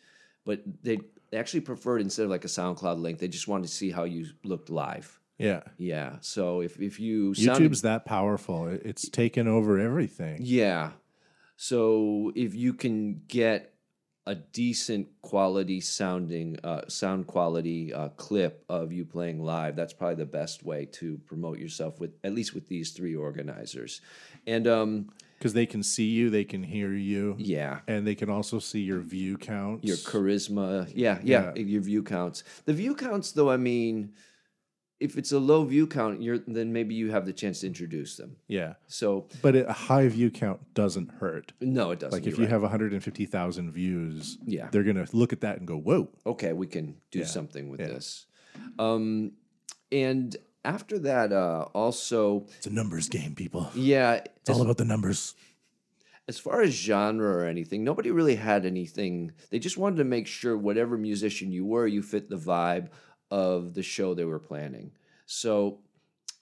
[0.45, 1.01] But they
[1.31, 4.05] they actually preferred instead of like a SoundCloud link, they just wanted to see how
[4.05, 5.19] you looked live.
[5.39, 5.63] Yeah.
[5.79, 6.17] Yeah.
[6.21, 8.69] So if if you sounded, YouTube's that powerful.
[8.69, 10.39] It's taken over everything.
[10.41, 10.93] yeah.
[11.57, 13.73] So if you can get
[14.27, 20.17] a decent quality sounding uh, sound quality uh, clip of you playing live, that's probably
[20.17, 24.01] the best way to promote yourself with at least with these three organizers.
[24.47, 25.11] And um,
[25.43, 28.79] Because they can see you, they can hear you, yeah, and they can also see
[28.81, 29.85] your view counts.
[29.85, 30.89] your charisma.
[30.95, 31.63] Yeah, yeah, Yeah.
[31.65, 32.45] your view counts.
[32.65, 34.13] The view counts, though, I mean,
[35.01, 38.17] if it's a low view count, you're then maybe you have the chance to introduce
[38.17, 38.37] them.
[38.47, 38.75] yeah.
[38.87, 41.53] So But a high view count doesn't hurt.
[41.61, 42.17] no, it doesn't.
[42.21, 42.51] Like if you right.
[42.53, 44.69] have 150,000 views, Yeah.
[44.71, 46.09] they're to look at that and go, whoa.
[46.25, 47.25] okay, we can do Yeah.
[47.25, 47.89] something with Yeah.
[47.89, 48.27] this.
[48.79, 49.33] Um,
[49.91, 53.71] and after that, uh, also, It's a numbers game, people.
[53.75, 55.35] yeah, It's all about the numbers.
[56.29, 59.33] as far as genre or anything, nobody really had anything.
[59.51, 62.89] They just wanted to make sure whatever musician you were, you fit the vibe
[63.31, 64.93] of the show they were planning.
[65.27, 65.81] So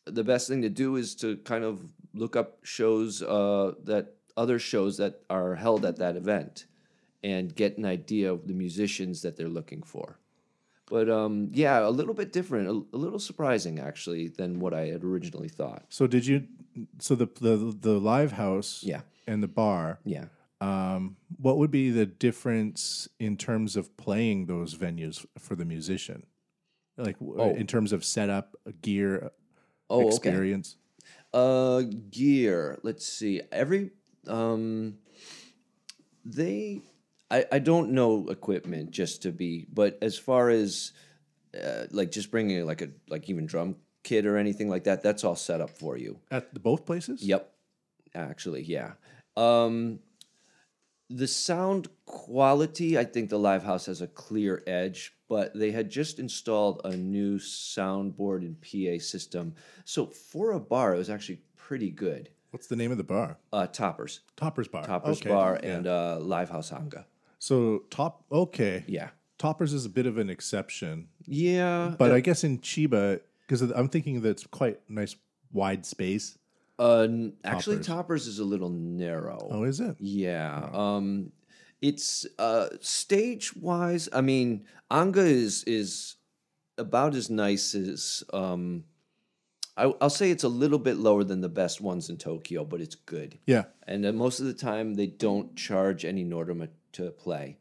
[0.04, 1.80] the best thing to do is to kind of
[2.14, 6.66] look up shows uh, that other shows that are held at that event
[7.22, 10.18] and get an idea of the musicians that they're looking for.
[10.90, 14.86] But um, yeah, a little bit different, a, a little surprising actually than what I
[14.88, 15.84] had originally thought.
[15.88, 16.46] So did you?
[16.98, 19.02] So the the the live house, Yeah.
[19.26, 20.00] and the bar.
[20.04, 20.24] Yeah.
[20.60, 26.26] Um, what would be the difference in terms of playing those venues for the musician?
[26.98, 27.54] Like Oh.
[27.54, 29.30] in terms of setup, gear,
[29.88, 30.08] Oh, okay.
[30.08, 30.76] experience.
[31.32, 32.78] Uh, gear.
[32.82, 33.40] Let's see.
[33.52, 33.92] Every
[34.26, 34.98] um,
[36.24, 36.82] they.
[37.30, 40.92] I I don't know equipment just to be, but as far as
[41.54, 45.24] uh, like just bringing like a like even drum kit or anything like that, that's
[45.24, 46.18] all set up for you.
[46.30, 47.22] At the, both places?
[47.22, 47.52] Yep.
[48.14, 48.92] Actually, yeah.
[49.36, 50.00] Um,
[51.08, 55.90] the sound quality, I think the Live House has a clear edge, but they had
[55.90, 59.54] just installed a new soundboard and PA system.
[59.84, 62.30] So for a bar, it was actually pretty good.
[62.50, 63.38] What's the name of the bar?
[63.52, 64.84] Uh, Toppers, Toppers Bar.
[64.84, 65.68] Toppers Okay, Bar, yeah.
[65.76, 67.06] and uh, Live House Anga.
[67.40, 68.24] So top.
[68.30, 68.84] Okay.
[68.86, 69.08] Yeah.
[69.38, 71.94] Toppers is a bit of an exception, Yeah.
[71.98, 75.16] but I guess in Chiba, because I'm thinking that's quite nice
[75.52, 76.36] wide space.
[76.78, 77.86] uh, n- actually, Toppers.
[77.86, 79.48] Toppers is a little narrow.
[79.50, 79.96] Oh, is it?
[79.98, 80.68] Yeah.
[80.72, 81.32] Um
[81.82, 86.16] it's uh stage wise, I mean, Anga is is
[86.78, 88.84] about as nice as um
[89.76, 92.80] I, I'll say it's a little bit lower than the best ones in Tokyo, but
[92.82, 93.38] it's good.
[93.46, 93.64] Yeah.
[93.86, 97.58] And uh, most of the time, they don't charge any Nordama to play.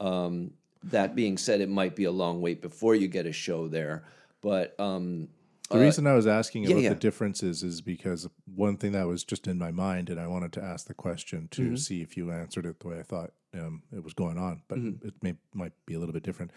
[0.00, 0.52] Um,
[0.84, 4.04] that being said, it might be a long wait before you get a show there.
[4.42, 5.28] But um,
[5.70, 6.88] The reason I was asking yeah, about yeah.
[6.90, 10.52] the differences is because one thing that was just in my mind, and I wanted
[10.54, 11.76] to ask the question to Mm-hmm.
[11.76, 14.78] see if you answered it the way I thought um, it was going on, but
[14.78, 15.06] Mm-hmm.
[15.08, 16.50] it may might be a little bit different.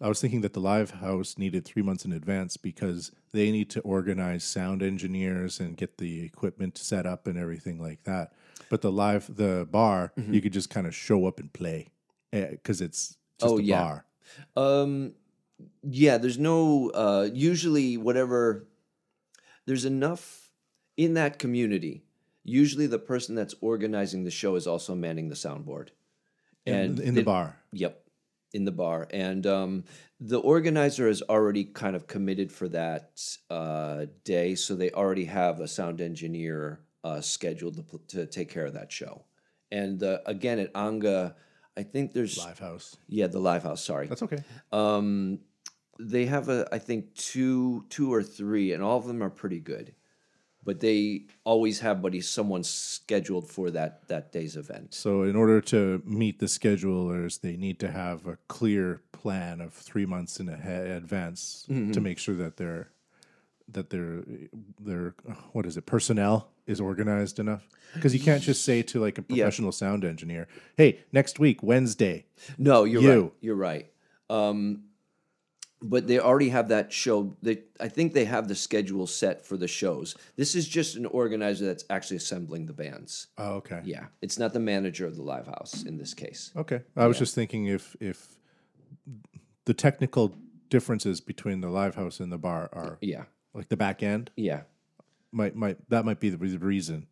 [0.00, 3.68] I was thinking that the live house needed three months in advance because they need
[3.70, 8.32] to organize sound engineers and get the equipment set up and everything like that.
[8.70, 10.34] But the live the bar, Mm-hmm.
[10.34, 11.88] you could just kind of show up and play
[12.32, 13.80] because it's just Oh, a yeah.
[13.82, 14.04] bar.
[14.56, 15.14] Um,
[15.82, 18.68] yeah, there's no uh, usually whatever.
[19.66, 20.50] There's enough
[20.96, 22.04] in that community.
[22.44, 25.88] Usually, the person that's organizing the show is also manning the soundboard.
[26.66, 27.56] in, in the they- bar.
[27.72, 28.02] Yep,
[28.54, 29.84] in the bar, and um,
[30.20, 35.60] the organizer is already kind of committed for that uh, day, so they already have
[35.60, 39.24] a sound engineer uh, scheduled to, to take care of that show.
[39.70, 41.36] And uh, again, at Anga,
[41.76, 42.96] I think there's Live house.
[43.08, 43.84] yeah the live house.
[43.84, 44.42] Sorry, That's okay.
[44.72, 45.38] um,
[46.00, 49.60] they have a, I think two, two or three, and all of them are pretty
[49.60, 49.94] good.
[50.64, 54.92] But they always have, buddy, someone scheduled for that that day's event.
[54.92, 59.72] So, in order to meet the schedulers, they need to have a clear plan of
[59.72, 61.92] three months in advance Mm-hmm.
[61.92, 62.90] to make sure that their
[63.72, 64.22] that their
[64.80, 65.14] their
[65.52, 67.68] what is it personnel is organized enough.
[67.94, 72.26] Because you can't just say to like a professional sound engineer, "Hey, next week Wednesday."
[72.58, 73.22] No, you're You.
[73.22, 73.32] right.
[73.40, 73.90] You're right.
[74.30, 74.84] Um,
[75.80, 77.36] but they already have that show.
[77.40, 80.16] They, I think they have the schedule set for the shows.
[80.36, 83.28] This is just an organizer that's actually assembling the bands.
[83.38, 86.50] Oh, okay, Yeah, it's not the manager of the live house in this case.
[86.56, 86.80] okay.
[86.96, 88.36] I was just thinking if if
[89.66, 90.34] the technical
[90.68, 94.62] differences between the live house and the bar are Yeah, like the back end yeah,
[95.32, 97.06] might might that might be the reason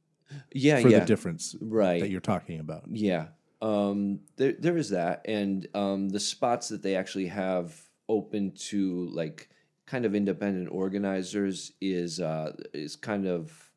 [0.52, 1.00] yeah, for yeah.
[1.00, 2.00] the difference Right.
[2.00, 2.84] that you're talking about.
[2.90, 3.28] Yeah,
[3.62, 9.08] um, there there is that, and um, the spots that they actually have open to
[9.08, 9.48] like
[9.86, 13.70] kind of independent organizers is uh, is kind of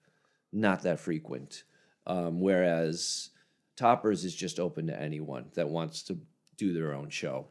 [0.51, 1.63] not that frequent.
[2.07, 3.29] Um, whereas
[3.75, 6.17] Toppers is just open to anyone that wants to
[6.57, 7.47] do their own show,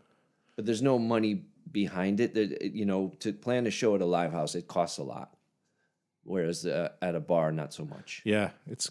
[0.56, 2.34] but there's no money behind it.
[2.34, 5.34] That you know, to plan a show at a live house, it costs a lot.
[6.24, 8.22] Whereas uh, at a bar, not so much.
[8.24, 8.90] Yeah, it's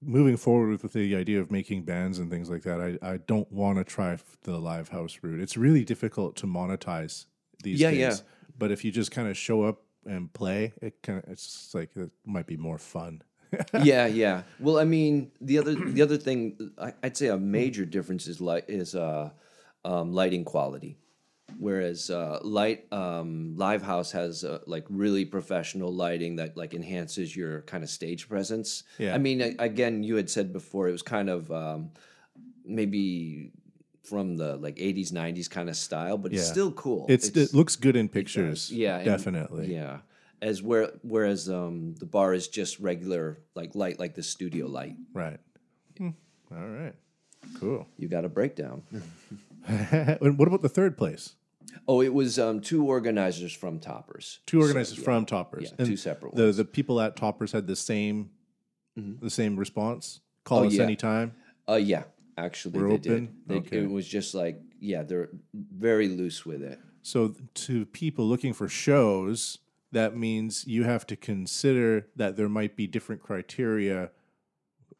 [0.00, 2.98] moving forward with the idea of making bands and things like that.
[3.02, 5.40] I, I don't want to try the live house route.
[5.40, 7.26] It's really difficult to monetize
[7.64, 7.98] these Yeah, days.
[7.98, 8.14] yeah.
[8.56, 11.74] But if you just kind of show up and play, it kind of it's just
[11.74, 13.22] like it might be more fun.
[13.82, 14.42] yeah, yeah.
[14.60, 18.40] Well, I mean, the other the other thing I, I'd say a major difference is
[18.40, 19.30] light is uh,
[19.84, 20.98] um, lighting quality.
[21.56, 27.34] Whereas uh, light um, live house has uh, like really professional lighting that like enhances
[27.34, 28.84] your kind of stage presence.
[28.98, 29.14] Yeah.
[29.14, 31.90] I mean, again, you had said before it was kind of um,
[32.64, 33.50] maybe
[34.04, 37.76] from the like 80s 90s kind of style but it's still cool It's, it looks
[37.76, 38.70] good in pictures.
[38.72, 39.74] yeah, and- definitely.
[39.74, 39.98] yeah
[40.40, 44.96] as where whereas um the bar is just regular like light like the studio light
[45.12, 45.38] Right.
[45.98, 46.10] Hmm.
[46.50, 46.94] All right.
[47.60, 47.86] Cool.
[47.98, 48.82] You got a breakdown.
[49.66, 51.34] and what about the third place?
[51.86, 54.40] Oh, it was um, two organizers from Toppers.
[54.46, 55.72] Two organizers from Toppers.
[55.78, 56.56] Yeah, two separate the, ones.
[56.56, 58.30] The people at Toppers had the same
[59.20, 60.20] the same response.
[60.44, 60.82] Call us yeah.
[60.82, 61.34] anytime.
[61.68, 62.04] Uh, yeah,
[62.36, 63.00] actually, We're they open?
[63.02, 63.28] did.
[63.46, 63.78] They, Okay.
[63.78, 66.78] It was just like, yeah, they're very loose with it.
[67.02, 69.58] So to people looking for shows,
[69.92, 74.10] that means you have to consider that there might be different criteria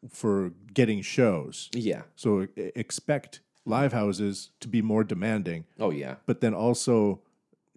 [0.09, 1.69] for getting shows.
[1.73, 2.03] Yeah.
[2.15, 6.15] So expect live houses to be more demanding, Oh, yeah.
[6.25, 7.21] but then also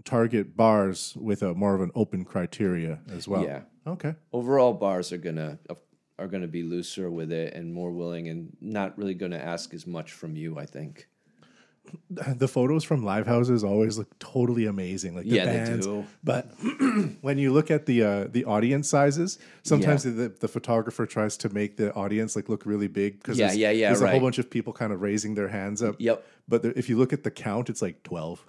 [0.05, 3.45] target bars with a more of an open criteria as well.
[3.45, 3.61] Yeah.
[3.87, 4.15] Okay.
[4.33, 5.75] Overall, bars are gonna uh,
[6.19, 9.87] are gonna be looser with it and more willing, and not really gonna ask as
[9.87, 10.59] much from you.
[10.59, 11.09] I think.
[12.11, 15.15] The photos from live houses always look totally amazing.
[15.15, 15.87] Like the Yeah, they bands.
[15.87, 16.05] do.
[16.23, 16.47] But
[17.21, 21.49] when you look at the uh, the audience sizes, sometimes the, the photographer tries to
[21.49, 24.21] make the audience like look really big because Yeah, there's, yeah, yeah, there's a whole
[24.21, 25.97] bunch of people kind of raising their hands up.
[25.99, 26.25] Yep.
[26.49, 28.45] But there, if you look at the count, it's like twelve.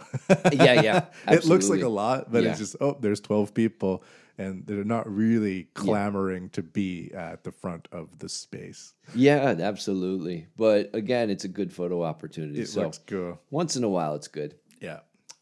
[0.52, 1.06] Yeah, yeah.
[1.28, 2.50] it looks like a lot, but Yeah.
[2.52, 4.04] it's just oh, there's twelve people,
[4.38, 8.94] and they're not really clamoring to be at the front of the space.
[9.14, 10.48] Yeah, absolutely.
[10.58, 12.62] But again, it's a good photo opportunity.
[12.62, 13.38] It so looks good.
[13.52, 14.56] once in a while, it's good.
[14.80, 15.00] Yeah.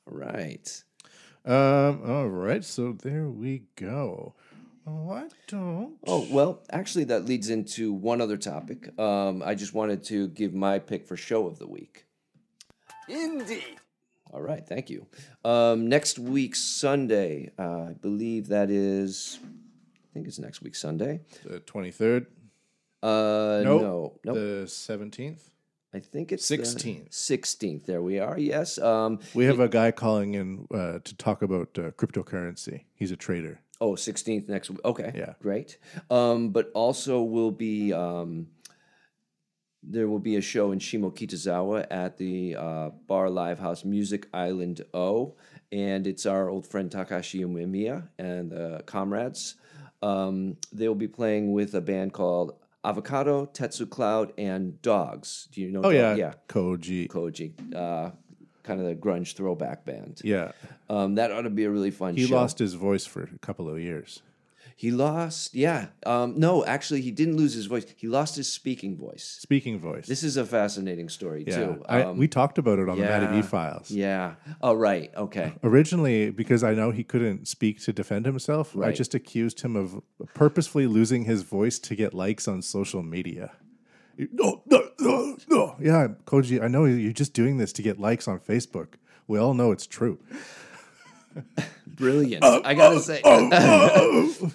[0.09, 0.83] All right.
[1.45, 2.01] Um.
[2.05, 2.63] All right.
[2.63, 4.35] So there we go.
[4.83, 5.97] Why don't?
[6.07, 8.97] Oh, well, actually, that leads into one other topic.
[8.99, 12.05] Um, I just wanted to give my pick for show of the week.
[13.07, 13.63] Indeed.
[14.33, 15.07] All right, thank you.
[15.43, 21.19] Um, next week, Sunday, uh, I believe that is, I think it's next week, Sunday.
[21.43, 22.27] The twenty third.
[23.03, 23.81] Uh, Nope.
[23.81, 24.35] No, nope.
[24.35, 25.49] The seventeenth.
[25.93, 27.13] I think it's 16th.
[27.13, 27.85] Sixteenth.
[27.85, 28.37] There we are.
[28.39, 28.77] Yes.
[28.77, 32.85] Um, We have a guy calling in uh, to talk about uh, cryptocurrency.
[32.95, 33.59] He's a trader.
[33.81, 34.79] Oh, 16th next week.
[34.85, 35.11] Okay.
[35.13, 35.33] Yeah.
[35.41, 35.77] Great.
[36.09, 38.47] Um, but also we'll be um,
[39.83, 44.81] there will be a show in Shimokitazawa at the uh, Bar Live House Music Island
[44.93, 45.35] O,
[45.71, 49.55] and it's our old friend Takashi Umemiya and the comrades.
[50.03, 55.47] Um, they will be playing with a band called Avocado, Tetsu Cloud, and Dogs.
[55.51, 55.81] Do you know?
[55.83, 57.07] Oh yeah, yeah, Koji.
[57.07, 57.75] Koji.
[57.75, 58.11] Uh,
[58.63, 60.21] kind of the grunge throwback band.
[60.23, 60.51] Yeah,
[60.89, 62.21] Um, that ought to be a really fun show.
[62.21, 62.35] he show.
[62.35, 64.21] lost his voice for a couple of years.
[64.75, 65.87] He lost, yeah.
[66.05, 67.85] Um, no, actually, he didn't lose his voice.
[67.97, 69.37] He lost his speaking voice.
[69.41, 70.07] Speaking voice.
[70.07, 71.85] This is a fascinating story yeah, too.
[71.87, 73.41] I, Um, we talked about it on the Matty yeah.
[73.41, 73.91] B files.
[73.91, 74.35] yeah.
[74.61, 75.11] Oh, right.
[75.15, 75.53] Okay.
[75.63, 80.01] Originally, because I know he couldn't speak to defend himself, I just accused him of
[80.33, 83.51] purposefully losing his voice to get likes on social media.
[84.31, 85.75] No, no, no, no.
[85.79, 88.95] Yeah, Koji, I know you're just doing this to get likes on Facebook.
[89.27, 90.19] We all know it's true.
[91.95, 92.43] Brilliant.
[92.43, 93.21] Uh, I gotta say.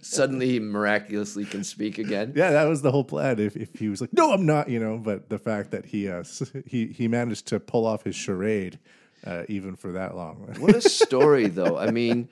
[0.00, 2.32] Suddenly, he miraculously can speak again.
[2.34, 3.38] Yeah, that was the whole plan.
[3.38, 6.08] If, if he was like, "No, I'm not," you know, but the fact that he
[6.08, 6.24] uh,
[6.66, 8.78] he he managed to pull off his charade
[9.24, 10.54] uh, even for that long.
[10.58, 11.78] What a story, though.
[11.78, 12.28] I mean,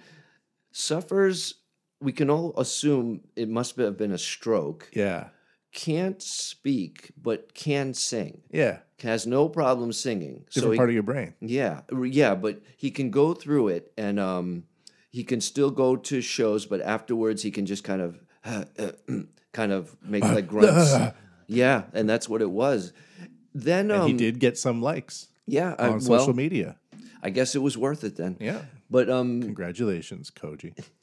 [0.72, 1.54] suffers.
[2.00, 4.88] We can all assume it must have been a stroke.
[4.92, 5.28] yeah,
[5.72, 8.42] Can't speak, but can sing.
[8.50, 10.44] yeah, Has no problem singing.
[10.52, 11.34] different he- part of your brain.
[11.40, 14.64] Yeah, yeah, but he can go through it, and um,
[15.10, 18.18] he can still go to shows, but afterwards he can just kind of,
[19.52, 20.92] kind of make like grunts.
[21.46, 22.92] yeah, and that's what it was.
[23.54, 26.76] Then um, he did get some likes yeah, I, on well, social media.
[27.22, 28.36] I guess it was worth it then.
[28.40, 30.76] Yeah, But um, congratulations, Koji.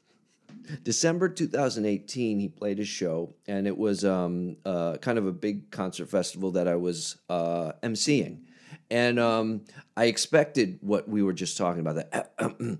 [0.83, 5.71] December 2018, he played a show, and it was um, uh, kind of a big
[5.71, 8.39] concert festival that I was uh, emceeing.
[8.89, 9.61] And um,
[9.95, 12.33] I expected what we were just talking about that.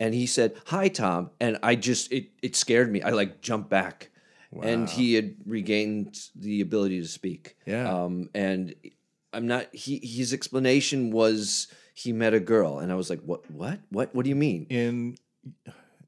[0.00, 1.30] and he said, Hi, Tom.
[1.40, 3.02] And I just, it, it scared me.
[3.02, 4.10] I like jumped back.
[4.62, 7.56] And he had regained the ability to speak.
[7.66, 7.92] Yeah.
[7.92, 8.74] Um, and
[9.32, 12.78] I'm not, he, his explanation was he met a girl.
[12.78, 14.66] And I was like, What, what, what, what do you mean?
[14.70, 15.16] In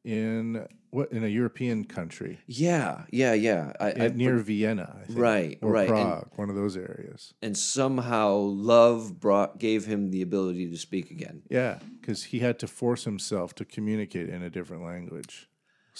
[0.05, 3.73] in what in a European country Yeah, yeah, yeah.
[3.81, 7.35] I, I, near Vienna, I think, Right, or right, and- Prague, one of those areas.
[7.43, 11.43] and somehow love brought gave him the ability to speak again.
[11.51, 15.49] Yeah, because he had to force himself to communicate in a different language.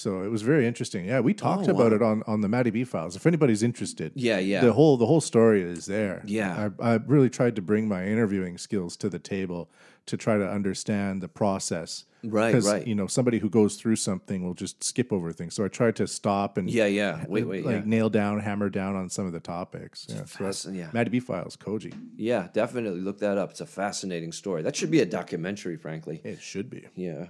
[0.01, 1.05] So it was very interesting.
[1.05, 3.17] Yeah, we talked Oh, about it on, on the Matty B files.
[3.17, 4.63] If anybody's interested, Yeah, yeah.
[4.63, 6.23] the whole the whole story is there.
[6.25, 6.71] Yeah.
[6.81, 9.71] I, I really tried to bring my interviewing skills to the table
[10.07, 12.07] to try to understand the process.
[12.25, 12.87] Right, right.
[12.87, 15.55] You know, somebody who goes through something will just skip over things.
[15.55, 17.25] So I tried to stop and Yeah, yeah.
[17.29, 17.83] Wait, wait, like yeah.
[17.85, 20.07] nail down, hammer down on some of the topics.
[20.09, 20.89] Yeah, so that's yeah.
[20.95, 21.93] Matty B files, Koji.
[22.17, 23.51] Yeah, definitely look that up.
[23.51, 24.63] It's a fascinating story.
[24.63, 26.23] That should be a documentary, frankly.
[26.25, 26.87] It should be.
[26.97, 27.27] Yeah.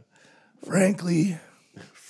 [0.65, 1.37] Frankly.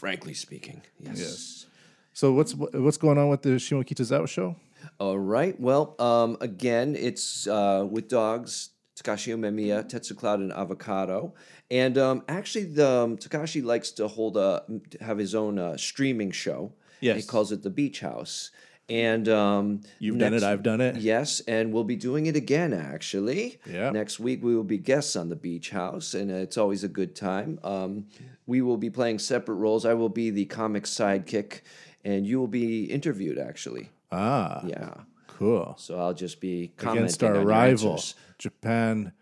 [0.00, 0.80] Frankly speaking.
[0.98, 1.18] Yes.
[1.18, 1.66] Yes.
[2.14, 4.56] So what's what's going on with the Shimokitazawa show?
[4.98, 5.60] All right.
[5.60, 8.70] Well, um, again, it's uh, with dogs.
[8.96, 11.34] Takashi Umemiya, Tetsu Cloud, and Avocado.
[11.70, 14.62] And um, actually, the um, Takashi likes to hold a
[15.00, 16.72] have his own uh, streaming show.
[17.00, 17.16] Yes.
[17.16, 18.50] he calls it the Beach House.
[18.90, 20.42] And um, You've done it.
[20.42, 20.96] I've done it.
[20.96, 22.72] Yes, and we'll be doing it again.
[22.74, 23.90] Actually, Yeah.
[23.90, 27.14] Next week we will be guests on the Beach House, and it's always a good
[27.14, 27.60] time.
[27.62, 28.06] Um,
[28.50, 29.86] we will be playing separate roles.
[29.86, 31.60] I will be the comic sidekick,
[32.04, 33.38] and you will be interviewed.
[33.38, 34.94] Actually, Ah, yeah.
[35.38, 35.74] cool.
[35.78, 38.02] So I'll just be commenting Against our rival.
[38.38, 39.12] Japan,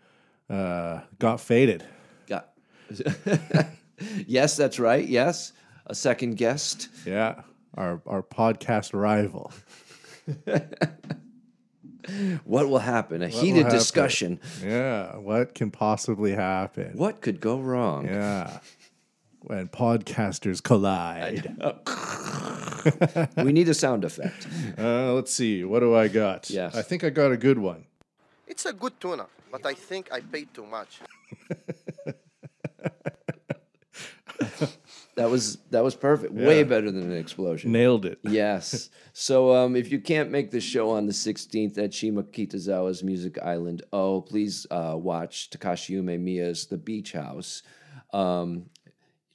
[0.49, 1.83] uh, got faded.
[2.27, 2.49] Got.
[4.27, 5.05] yes, that's right.
[5.07, 5.53] Yes,
[5.85, 6.89] a second guest.
[7.05, 7.43] Yeah,
[7.75, 9.51] our our podcast rival.
[12.43, 13.21] What will happen?
[13.21, 13.77] A will heated happen?
[13.77, 14.39] discussion.
[14.65, 16.93] Yeah, what can possibly happen?
[16.97, 18.05] What could go wrong?
[18.07, 18.59] Yeah,
[19.41, 21.55] when podcasters collide.
[23.35, 24.47] We need a sound effect.
[24.77, 25.65] Uh, let's see.
[25.65, 26.49] What do I got?
[26.49, 26.77] Yes.
[26.77, 27.83] I think I got a good one.
[28.47, 31.01] It's a good tuna, but I think I paid too much.
[35.19, 36.31] That was that was perfect.
[36.31, 37.73] Way better than an explosion.
[37.73, 38.19] Nailed it.
[38.23, 38.89] Yes.
[39.11, 43.83] So um, if you can't make the show on the 16th at Shimokitazawa's Music Island,
[43.91, 47.61] oh, please uh, watch Takashi Umemiya's The Beach House.
[48.13, 48.78] Um, it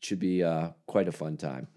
[0.04, 1.68] should be uh, quite a fun time.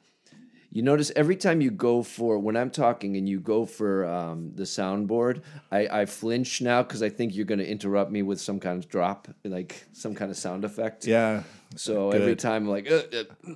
[0.69, 4.51] You notice every time you go for, when I'm talking and you go for um,
[4.53, 8.39] the soundboard, I, I flinch now because I think you're going to interrupt me with
[8.39, 11.07] some kind of drop, like some kind of sound effect.
[11.07, 11.43] Yeah.
[11.75, 13.55] So every time I'm like, uh, uh,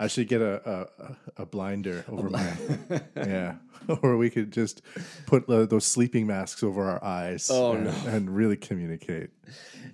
[0.00, 2.52] I should get a a, a blinder over my
[3.16, 3.56] yeah,
[4.02, 4.82] or we could just
[5.26, 7.50] put the, those sleeping masks over our eyes.
[7.50, 7.92] Oh, and, no.
[8.06, 9.30] and really communicate.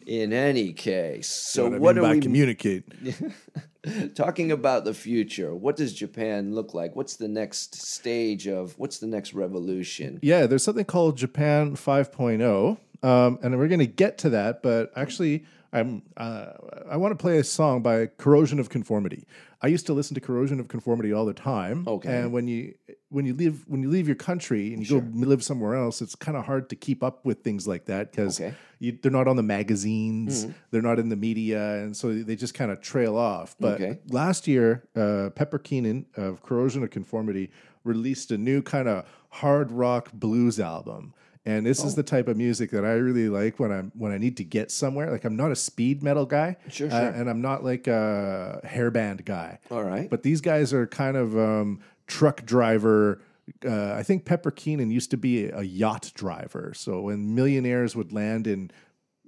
[0.06, 1.28] In any case.
[1.28, 2.84] So what, I what mean by we communicate?
[4.14, 9.00] talking about the future what does japan look like what's the next stage of what's
[9.00, 14.18] the next revolution Yeah, there's something called Japan 5.0, um, and we're going to get
[14.18, 14.62] to that.
[14.62, 16.52] But actually, I'm uh,
[16.90, 19.24] I want to play a song by Corrosion of Conformity.
[19.62, 21.84] I used to listen to Corrosion of Conformity all the time.
[21.88, 22.10] Okay.
[22.14, 22.74] and when you
[23.08, 26.14] when you leave when you leave your country and you go live somewhere else, it's
[26.14, 28.54] kind of hard to keep up with things like that because Okay.
[28.80, 32.70] they're not on the magazines, they're not in the media, and so they just kind
[32.70, 33.56] of trail off.
[33.58, 33.98] But Okay.
[34.08, 37.50] last year, uh, Pepper Keenan of Corrosion of Conformity
[37.84, 41.14] released a new kind of hard rock blues album.
[41.44, 41.86] And this Oh.
[41.88, 44.44] is the type of music that I really like when I'm when I need to
[44.44, 45.10] get somewhere.
[45.10, 47.08] Like I'm not a speed metal guy, Sure, uh, sure.
[47.10, 49.58] and I'm not like a hairband guy.
[49.70, 53.20] all right But these guys are kind of um, truck driver.
[53.66, 56.72] Uh, I think Pepper Keenan used to be a, yacht driver.
[56.76, 58.70] So when millionaires would land in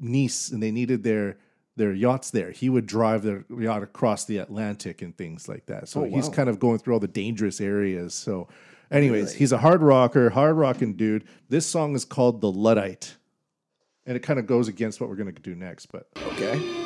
[0.00, 1.36] Nice and they needed their
[1.76, 5.88] their yachts there, he would drive their yacht across the Atlantic and things like that.
[5.88, 8.14] So Oh, he's kind of going through all the dangerous areas.
[8.14, 8.46] So,
[8.94, 11.24] anyways, he's a hard rocker, hard rocking dude.
[11.48, 13.16] This song is called "The Luddite,"
[14.06, 15.86] and it kind of goes against what we're going to do next.
[15.86, 16.83] But okay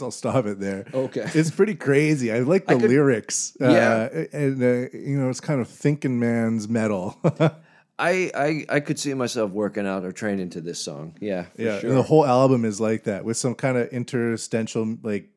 [0.00, 0.86] I'll stop it there.
[0.94, 1.28] Okay.
[1.34, 2.32] It's pretty crazy.
[2.32, 3.56] I like the could- lyrics.
[3.60, 4.24] Uh, Yeah.
[4.32, 7.18] and, uh, you know, it's kind of thinking man's metal.
[7.98, 11.14] I, I I could see myself working out or training to this song.
[11.20, 11.78] Yeah, for yeah.
[11.78, 11.94] sure.
[11.94, 15.28] The whole album is like that with some kind of interstitial, like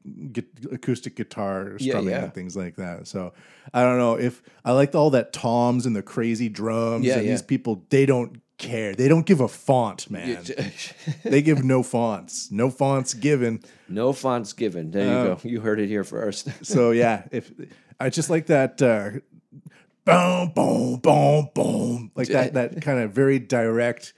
[0.72, 2.24] acoustic guitar Yeah, strumming yeah.
[2.24, 3.08] and things like that.
[3.08, 3.34] So
[3.74, 7.06] I don't know if I like all that toms and the crazy drums.
[7.06, 7.32] Yeah, and yeah.
[7.32, 8.96] these people, they don't care.
[8.96, 10.44] They don't give a font, man.
[11.24, 12.52] they give no fonts.
[12.52, 13.62] No fonts given.
[13.88, 14.92] No fonts given.
[14.92, 15.40] There you go.
[15.44, 16.50] You heard it here first.
[16.66, 17.52] So yeah, if
[18.00, 19.12] I just like that uh
[20.06, 24.14] boom boom boom boom like that that kind of very direct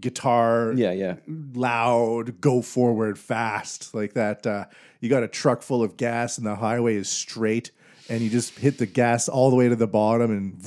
[0.00, 1.16] guitar yeah, yeah.
[1.54, 4.64] loud go forward fast like that uh
[5.00, 7.70] you got a truck full of gas and the highway is straight
[8.08, 10.60] and you just hit the gas all the way to the bottom and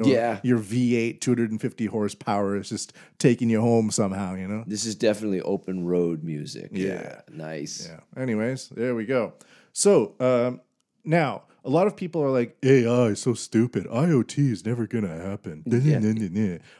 [0.00, 0.40] know Yeah.
[0.42, 5.40] your V8 250 horsepower is just taking you home somehow you know This is definitely
[5.42, 6.70] open road music.
[6.72, 7.20] Yeah.
[7.30, 7.88] nice.
[7.88, 8.00] Yeah.
[8.20, 9.34] Anyways, there we go.
[9.72, 10.60] So um,
[11.04, 13.86] now a lot of people are like, AI is so stupid.
[13.86, 15.62] IoT is never gonna happen.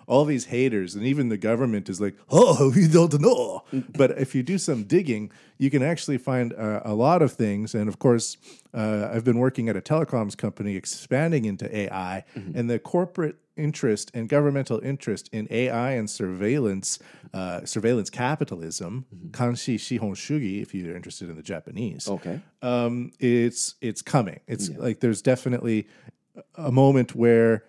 [0.06, 3.64] All these haters, and even the government is like, oh, we don't know.
[3.96, 7.74] but if you do some digging, you can actually find uh, a lot of things.
[7.74, 8.36] And of course,
[8.72, 12.24] uh, I've been working at a telecoms company expanding into AI,
[12.54, 16.98] and the corporate interest and governmental interest in AI and surveillance,
[17.34, 22.40] uh, surveillance capitalism, kanshi shihon shugi, if you're interested in the Japanese, Okay.
[22.62, 24.40] um, it's it's coming.
[24.46, 25.86] It's like there's definitely
[26.54, 27.64] a moment where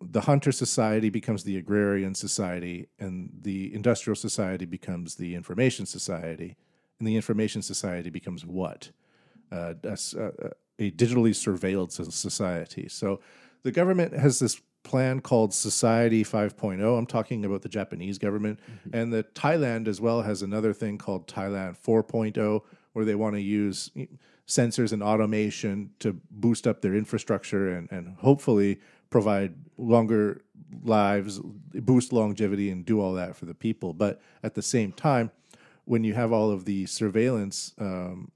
[0.00, 6.56] the hunter society becomes the agrarian society, and the industrial society becomes the information society,
[6.98, 8.90] and the information society becomes what
[9.52, 12.88] uh, a, s- a- a digitally surveilled society.
[12.88, 13.20] So
[13.62, 16.96] the government has this plan called Society 5.0.
[16.96, 18.60] I'm talking about the Japanese government.
[18.92, 22.60] And the Thailand as well has another thing called Thailand 4.0,
[22.92, 23.90] where they want to use
[24.46, 28.78] sensors and automation to boost up their infrastructure and, and hopefully
[29.10, 30.42] provide longer
[30.82, 31.40] lives,
[31.72, 33.94] boost longevity, and do all that for the people.
[33.94, 35.30] But at the same time,
[35.86, 38.30] when you have all of the surveillance um,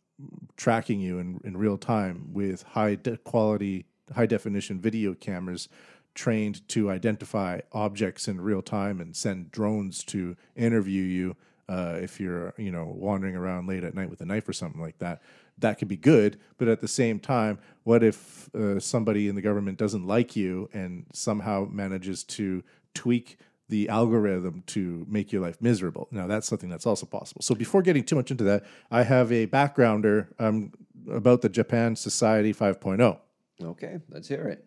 [0.56, 5.68] tracking you in, in real time with high de- quality, high definition video cameras
[6.14, 11.36] trained to identify objects in real time and send drones to interview you
[11.68, 14.80] uh, if you're you know wandering around late at night with a knife or something
[14.80, 15.22] like that.
[15.58, 19.42] That could be good, but at the same time, what if uh, somebody in the
[19.42, 22.62] government doesn't like you and somehow manages to
[22.94, 23.38] tweak
[23.68, 26.08] the algorithm to make your life miserable.
[26.10, 27.42] Now, that's something that's also possible.
[27.42, 30.72] So, before getting too much into that, I have a backgrounder um,
[31.10, 33.18] about the Japan Society 5.0.
[33.62, 34.64] Okay, let's hear it.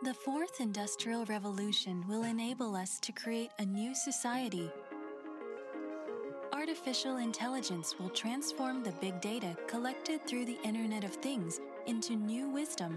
[0.00, 4.70] The fourth industrial revolution will enable us to create a new society.
[6.52, 12.48] Artificial intelligence will transform the big data collected through the Internet of Things into new
[12.48, 12.96] wisdom.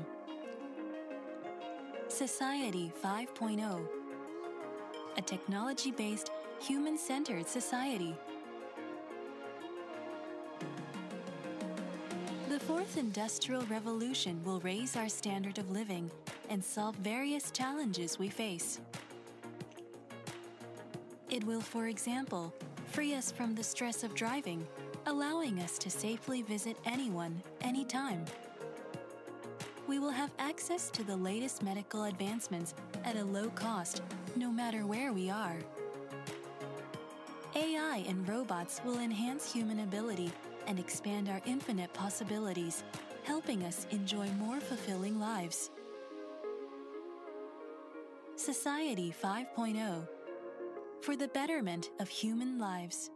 [2.07, 3.87] Society 5.0
[5.17, 6.29] A technology based,
[6.59, 8.15] human centered society.
[12.71, 16.09] Fourth industrial revolution will raise our standard of living
[16.49, 18.79] and solve various challenges we face.
[21.29, 22.53] It will, for example,
[22.87, 24.65] free us from the stress of driving,
[25.05, 28.23] allowing us to safely visit anyone, anytime.
[29.85, 34.01] We will have access to the latest medical advancements at a low cost,
[34.37, 35.57] no matter where we are.
[37.53, 40.31] AI and robots will enhance human ability
[40.71, 42.85] and expand our infinite possibilities,
[43.23, 45.69] helping us enjoy more fulfilling lives.
[48.37, 50.07] Society 5.0
[51.01, 53.09] for the betterment of human lives.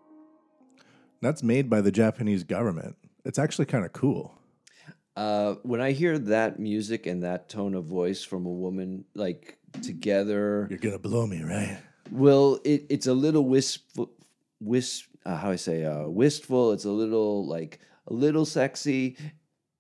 [1.22, 2.98] That's made by the Japanese government.
[3.24, 4.38] It's actually kind of cool.
[5.16, 9.58] Uh, when I hear that music and that tone of voice from a woman, like
[9.82, 11.78] together, You're going to blow me, right?
[12.12, 14.12] well, it, it's a little wistful,
[14.66, 16.72] wisp, uh, how I say, uh, wistful.
[16.74, 19.18] It's a little like a little sexy.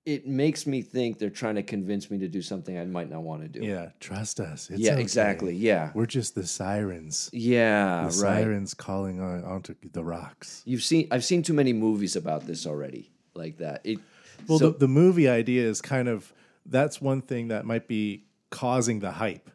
[0.05, 3.23] It makes me think they're trying to convince me to do something I might not
[3.23, 3.65] want to do.
[3.65, 4.69] Yeah, trust us.
[4.69, 5.01] It's Yeah, okay.
[5.01, 5.55] exactly.
[5.55, 5.89] Yeah.
[5.95, 7.31] We're just the sirens.
[7.33, 8.43] Yeah, The right.
[8.43, 10.61] sirens calling on, onto the rocks.
[10.65, 13.81] You've seen I've seen too many movies about this already, like that.
[13.83, 13.99] It
[14.47, 16.31] Well, so, the, the movie idea is kind of
[16.67, 19.49] that's one thing that might be causing the hype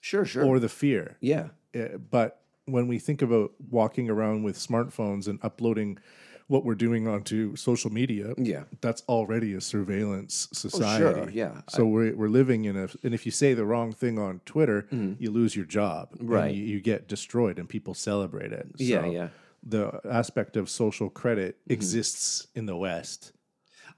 [0.00, 0.44] sure, sure.
[0.44, 1.16] or the fear.
[1.20, 1.48] yeah.
[1.74, 5.98] Uh, but when we think about walking around with smartphones and uploading
[6.46, 8.64] what we're doing onto social media, Yeah.
[8.80, 11.04] that's already a surveillance society.
[11.04, 11.60] Oh, sure, yeah.
[11.68, 14.86] So we're we're living in a, and if you say the wrong thing on Twitter,
[14.90, 16.28] you lose your job, and.
[16.30, 16.54] Right.
[16.54, 18.66] You, you get destroyed, and people celebrate it.
[18.78, 19.28] Yeah, So yeah.
[19.62, 21.72] the aspect of social credit Mm-hmm.
[21.74, 23.32] exists in the West.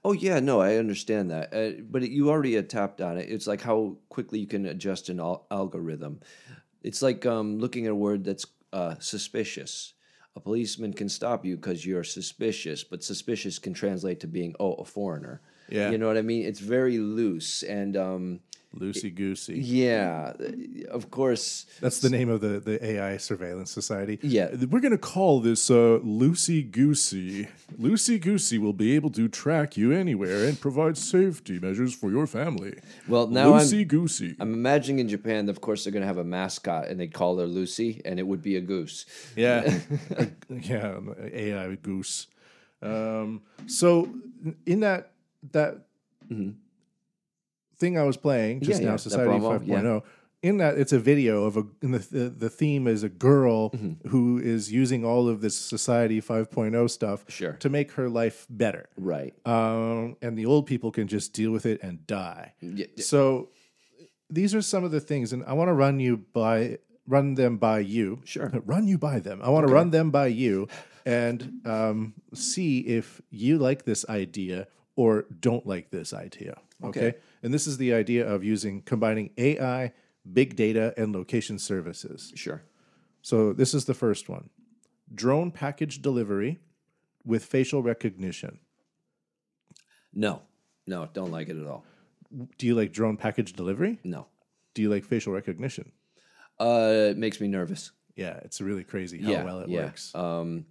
[0.03, 3.29] Oh yeah, no, I understand that, uh, but you already had tapped on it.
[3.29, 6.19] It's like how quickly you can adjust an al- algorithm.
[6.83, 9.93] It's like um, looking at a word that's uh, suspicious.
[10.35, 14.73] A policeman can stop you because you're suspicious, but suspicious can translate to being oh
[14.75, 15.41] a foreigner.
[15.69, 15.89] Yeah.
[15.89, 16.45] you know what I mean.
[16.45, 18.39] It's very loose, and um,
[18.79, 19.59] Loosey goosey.
[19.59, 20.31] yeah,
[20.89, 21.65] of course.
[21.81, 24.17] That's the name of the, the AI surveillance society.
[24.21, 24.47] Yeah.
[24.69, 27.49] We're going to call this uh, Loosey Goosey.
[27.77, 32.25] Loosey Goosey will be able to track you anywhere and provide safety measures for your
[32.25, 32.79] family.
[33.09, 34.37] Well, now I'm- Loosey Goosey.
[34.39, 37.37] I'm imagining in Japan, of course, they're going to have a mascot, and they'd call
[37.39, 39.05] her Lucy, and it would be a goose.
[39.35, 39.79] Yeah.
[40.49, 40.97] yeah,
[41.33, 42.27] AI goose.
[42.81, 44.09] Um, so
[44.65, 45.11] in that
[45.51, 45.81] that
[47.81, 48.79] thing I was playing just.
[48.81, 50.03] Yeah, now, yeah, Society promo, 5.0,
[50.43, 53.69] in that it's a video of a in the the, the theme is a girl
[53.71, 54.09] Mm-hmm.
[54.13, 57.53] who is using all of this Society 5.0 stuff Sure.
[57.63, 58.85] to make her life better.
[58.97, 59.33] Right.
[59.45, 62.53] Um, and the old people can just deal with it and die.
[62.61, 63.03] Yeah, yeah.
[63.03, 63.49] So
[64.29, 66.77] these are some of the things, and I want to run you by
[67.07, 68.21] run them by you.
[68.25, 68.49] Sure.
[68.65, 69.41] run you by them.
[69.43, 70.67] I want to run them by you
[71.05, 76.53] and um, see if you like this idea or don't like this idea.
[76.83, 77.07] Okay?
[77.07, 77.17] Okay.
[77.43, 79.93] And this is the idea of using combining AI,
[80.31, 82.31] big data, and location services.
[82.35, 82.61] Sure.
[83.21, 84.49] So this is the first one:
[85.13, 86.59] drone package delivery
[87.25, 88.59] with facial recognition.
[90.13, 90.41] No,
[90.85, 91.85] no, don't like it at all.
[92.57, 93.99] Do you like drone package delivery?
[94.03, 94.27] No.
[94.73, 95.91] Do you like facial recognition?
[96.59, 97.91] Uh, it makes me nervous.
[98.15, 99.85] Yeah, it's really crazy how yeah, well it yeah.
[99.85, 100.13] works.
[100.13, 100.65] Um,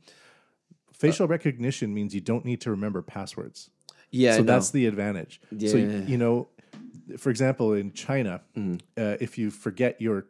[0.93, 3.71] Facial recognition means you don't need to remember passwords.
[4.11, 4.45] yeah, so no.
[4.45, 5.41] that's the advantage.
[5.51, 5.73] Yeah.
[5.73, 6.11] Mm-hmm.
[6.11, 6.49] you know,
[7.19, 10.27] for example, in China, uh, if you forget your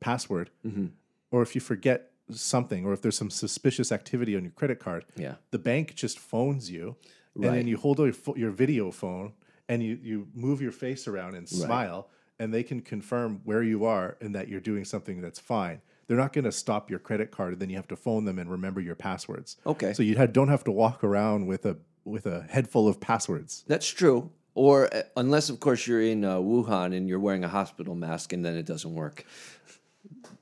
[0.00, 0.86] password, Mm-hmm.
[1.30, 5.04] or if you forget something, or if there's some suspicious activity on your credit card,
[5.16, 5.34] Yeah.
[5.50, 6.96] the bank just phones you,
[7.34, 9.32] and then you hold your, your video phone
[9.68, 12.08] and you you move your face around and smile,
[12.38, 15.80] and they can confirm where you are and that you're doing something that's fine.
[16.06, 18.38] They're not going to stop your credit card, and then you have to phone them
[18.38, 19.56] and remember your passwords.
[19.66, 19.92] Okay.
[19.94, 23.64] So you don't have to walk around with a with a head full of passwords.
[23.66, 24.30] That's true.
[24.54, 28.32] Or uh, unless, of course, you're in uh, Wuhan and you're wearing a hospital mask,
[28.32, 29.24] and then it doesn't work.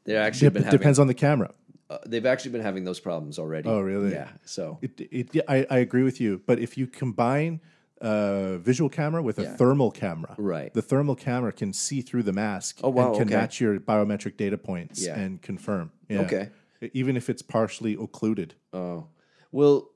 [0.05, 1.53] They're actually Dep- been having, depends on the camera.
[1.89, 3.69] uh, they've actually been having those problems already.
[3.69, 4.13] Oh, really?
[4.13, 4.29] Yeah.
[4.45, 6.43] So It, it, yeah, I, I agree with you.
[6.47, 7.61] But if you combine
[8.01, 9.57] a visual camera with a Yeah.
[9.57, 10.75] thermal camera, Right.
[10.75, 13.37] The thermal camera can see through the mask Oh, wow, and can okay.
[13.37, 15.19] match your biometric data points Yeah.
[15.19, 15.93] and confirm.
[16.09, 16.21] Yeah.
[16.23, 16.49] Okay.
[16.93, 18.55] Even if it's partially occluded.
[18.73, 19.07] Oh,
[19.53, 19.91] well,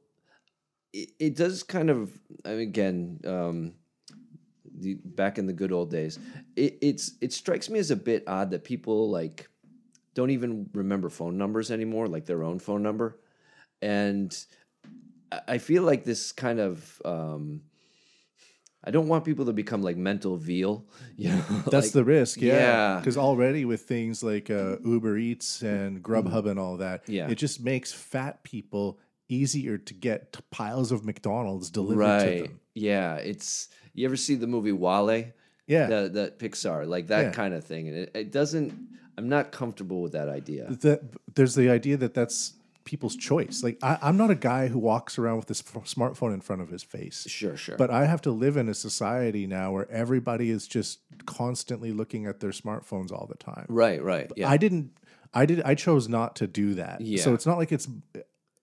[0.93, 2.13] it, it does kind of.
[2.45, 3.73] I mean, again, um,
[4.79, 6.19] the, back in the good old days,
[6.57, 9.49] it, it's it strikes me as a bit odd that people like
[10.15, 13.19] don't even remember phone numbers anymore, like their own phone number,
[13.83, 14.37] and
[15.49, 17.03] I- feel like this kind of.
[17.05, 17.63] Um,
[18.85, 20.87] I don't want people to become like mental veal.
[21.17, 22.53] You know, That's like- the risk, yeah.
[22.55, 22.99] yeah.
[23.01, 27.13] Because already with things like uh, Uber Eats and Grubhub and all that, Mm-hmm.
[27.13, 27.29] Yeah.
[27.29, 32.61] it just makes fat people easier to get piles of McDonald's delivered to them.
[32.77, 33.69] Yeah, it's.
[33.95, 35.33] You ever see the movie WALL-E?
[35.67, 35.87] Yeah.
[35.87, 37.31] that, that Pixar, like that Yeah.
[37.33, 37.89] kind of thing.
[37.89, 38.73] And it, it doesn't.
[39.19, 40.67] I'm not comfortable with that idea.
[40.83, 41.01] that
[41.35, 42.53] there's the idea that that's
[42.85, 43.63] people's choice.
[43.65, 46.63] Like I, I'm not a guy who walks around with this f- smartphone in front
[46.63, 47.27] of his face.
[47.29, 47.77] Sure, sure.
[47.79, 52.27] But I have to live in a society now where everybody is just constantly looking
[52.27, 53.67] at their smartphones all the time.
[53.69, 54.31] right, right.
[54.37, 54.93] Yeah, I didn't.
[55.35, 55.63] I did.
[55.63, 57.01] I chose not to do that.
[57.01, 57.23] Yeah.
[57.23, 57.89] So it's not like it's.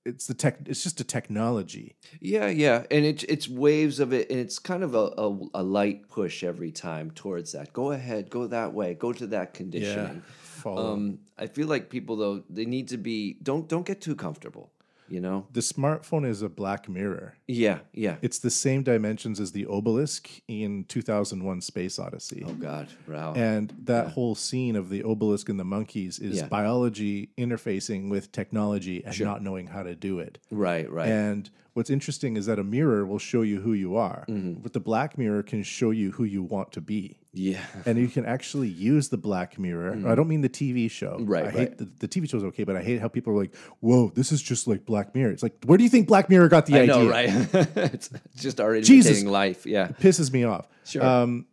[0.05, 0.59] It's the tech.
[0.65, 1.95] It's just a technology.
[2.19, 2.83] yeah, yeah.
[2.91, 6.43] And it's it's waves of it, and it's kind of a, a, a light push
[6.43, 7.71] every time towards that.
[7.71, 10.21] Go ahead, go that way, go to that conditioning.
[10.41, 10.93] Follow.
[10.93, 14.71] Um, I feel like people though they need to be don't don't get too comfortable.
[15.09, 15.47] You know?
[15.51, 17.35] the smartphone is a black mirror.
[17.47, 18.15] Yeah, yeah.
[18.21, 22.43] It's the same dimensions as the obelisk in 2001: Space Odyssey.
[22.47, 23.33] Oh God, wow.
[23.33, 26.47] And that whole scene of the obelisk and the monkeys is Yeah.
[26.47, 30.39] biology interfacing with technology and not knowing how to do it.
[30.51, 31.09] right, right.
[31.09, 34.61] And what's interesting is that a mirror will show you who you are, Mm-hmm.
[34.61, 37.17] but the black mirror can show you who you want to be.
[37.34, 37.65] yeah.
[37.86, 39.91] And you can actually use the black mirror.
[40.07, 41.17] I don't mean the TV show.
[41.19, 41.30] Mm.
[41.30, 43.55] Right, I hate the, the TV show's okay, but I hate how people are like,
[43.80, 46.49] "Whoa, this is just like Black Mirror." It's like, where do you think Black Mirror
[46.49, 46.95] got the I idea?
[46.95, 47.30] know, right?
[47.93, 49.24] it's just our Jesus.
[49.24, 49.65] life.
[49.65, 49.89] Yeah.
[49.89, 50.67] It pisses me off.
[50.86, 51.03] Sure.
[51.03, 51.47] Um,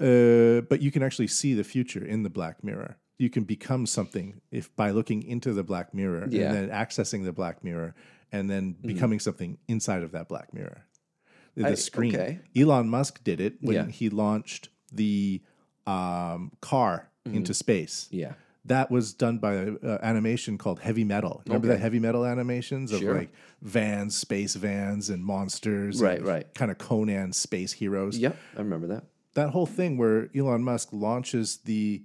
[0.00, 2.96] uh, but you can actually see the future in the black mirror.
[3.18, 6.46] You can become something if by looking into the black mirror Yeah.
[6.52, 7.94] And then accessing the black mirror
[8.34, 10.82] and then becoming something inside of that black mirror.
[11.56, 12.14] The I- screen.
[12.14, 12.40] okay.
[12.56, 13.86] Elon Musk did it when Yeah.
[13.86, 15.40] he launched the
[15.86, 18.08] um, car into space.
[18.10, 18.34] Yeah.
[18.66, 21.42] that was done by uh, animation called heavy metal.
[21.46, 21.76] Remember Okay.
[21.76, 23.14] the heavy metal animations of Sure.
[23.18, 23.30] like
[23.60, 26.54] vans, space vans, and monsters, Right, and right.
[26.54, 28.16] Kind of Conan space heroes.
[28.16, 29.04] Yep, I remember that.
[29.34, 32.04] That whole thing where Elon Musk launches the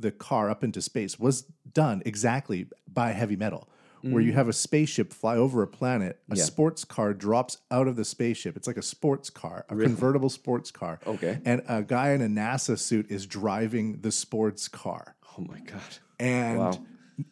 [0.00, 1.42] the car up into space was
[1.74, 3.68] done exactly by heavy metal.
[4.02, 6.38] Where you have a spaceship fly over a planet, a Mm.
[6.38, 6.44] Yeah.
[6.44, 8.56] sports car drops out of the spaceship.
[8.56, 10.98] It's like a sports car, a convertible sports car.
[11.06, 11.38] Okay.
[11.44, 15.14] And a guy in a NASA suit is driving the sports car.
[15.38, 15.80] Oh my god.
[16.18, 16.72] And Wow.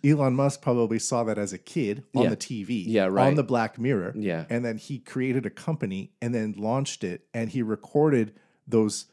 [0.05, 2.29] Elon Musk probably saw that as a kid on Yeah.
[2.31, 3.27] the TV, Yeah, right.
[3.27, 4.12] on the Black Mirror.
[4.16, 4.45] Yeah.
[4.49, 8.33] And then he created a company and then launched it and he recorded
[8.68, 9.07] those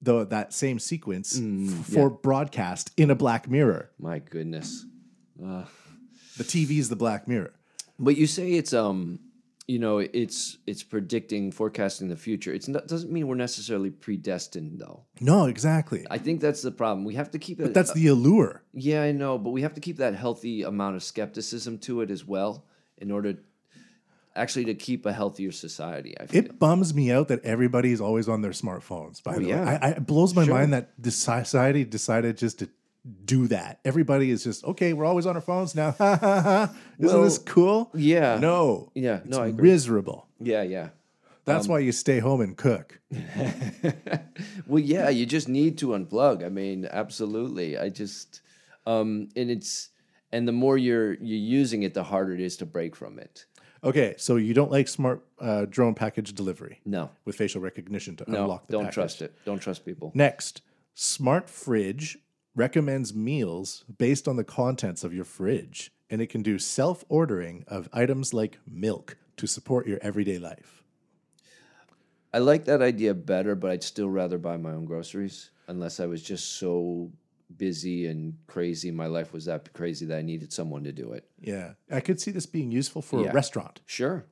[0.00, 3.90] the that same sequence Mm, f- for broadcast in a Black Mirror.
[3.98, 4.84] My goodness.
[6.42, 7.52] The TV is the Black Mirror.
[7.98, 9.20] But you say it's um,
[9.68, 12.52] you know, it's it's predicting, forecasting the future.
[12.52, 15.04] It's not doesn't mean we're necessarily predestined though.
[15.20, 16.04] No, exactly.
[16.10, 17.04] I think that's the problem.
[17.04, 17.64] We have to keep it.
[17.64, 18.62] but that's the allure.
[18.72, 22.10] yeah, I know, but we have to keep that healthy amount of skepticism to it
[22.10, 22.64] as well,
[22.98, 23.34] in order
[24.34, 26.18] actually to keep a healthier society.
[26.18, 26.44] I feel.
[26.44, 29.22] It bums me out that everybody's always on their smartphones.
[29.22, 29.64] By the Oh, yeah.
[29.64, 30.54] way, I, I, it blows my Sure.
[30.54, 32.68] mind that the society decided just to
[33.24, 33.80] do that.
[33.84, 34.92] Everybody is just okay.
[34.92, 35.92] We're always on our phones now.
[35.98, 36.74] Ha, ha, ha.
[36.98, 37.90] Isn't Well, this cool?
[37.94, 38.38] yeah.
[38.38, 38.90] No.
[38.94, 39.70] Yeah, It's no, I agree.
[39.70, 40.26] miserable.
[40.40, 40.88] yeah, yeah.
[41.44, 43.00] That's why you stay home and cook.
[44.66, 46.44] Well, yeah, you just need to unplug.
[46.44, 47.76] I mean, absolutely.
[47.76, 48.40] I just,
[48.86, 49.90] um, and it's,
[50.30, 53.44] and the more you're you're using it, the harder it is to break from it.
[53.84, 58.30] Okay, so you don't like smart uh, drone package delivery No, with facial recognition to
[58.30, 58.94] no, unlock the don't package.
[58.94, 59.34] trust it.
[59.44, 60.12] Don't trust people.
[60.14, 60.62] Next,
[60.94, 62.18] Smart Fridge
[62.54, 67.64] recommends meals based on the contents of your fridge, and it can do self ordering
[67.66, 70.82] of items like milk to support your everyday life.
[72.34, 76.06] I like that idea better, but I'd still rather buy my own groceries unless I
[76.06, 77.10] was just so
[77.58, 78.90] busy and crazy.
[78.90, 81.28] My life was that crazy that I needed someone to do it.
[81.40, 83.30] Yeah, I could see this being useful for Yeah.
[83.30, 84.24] a restaurant, Sure.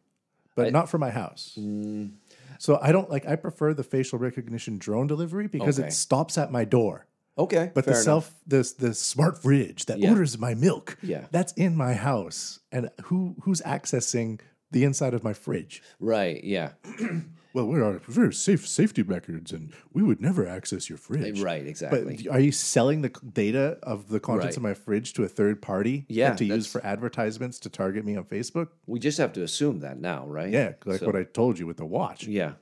[0.54, 1.56] but not for my house.
[1.60, 2.12] Mm.
[2.58, 3.26] So I don't like.
[3.26, 5.88] I prefer the facial recognition drone delivery because Okay.
[5.88, 7.06] it stops at my door.
[7.38, 7.70] Okay.
[7.74, 8.02] But the enough.
[8.02, 10.10] self, this the smart fridge that Yeah.
[10.10, 11.26] orders my milk, Yeah.
[11.30, 15.82] that's in my house, and who who's accessing the inside of my fridge?
[15.98, 16.42] Right.
[16.44, 16.72] Yeah.
[17.52, 21.40] Well, we're on very safe safety records, and we would never access your fridge.
[21.40, 21.66] Right.
[21.66, 22.20] Exactly.
[22.22, 24.56] But are you selling the data of the contents Right.
[24.58, 26.06] of my fridge to a third party?
[26.08, 28.68] Yeah, to use for advertisements to target me on Facebook?
[28.86, 30.52] we just have to assume that now, right?
[30.52, 32.24] Yeah, like So- what I told you with the watch.
[32.28, 32.52] Yeah.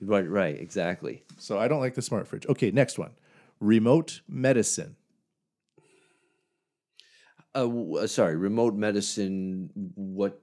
[0.00, 0.26] Right.
[0.26, 0.58] Right.
[0.58, 1.24] Exactly.
[1.36, 2.46] So I don't like the smart fridge.
[2.46, 3.10] Okay, next one.
[3.60, 4.96] Remote medicine.
[7.54, 8.36] Uh, uh, sorry.
[8.36, 9.70] Remote medicine.
[9.94, 10.40] What?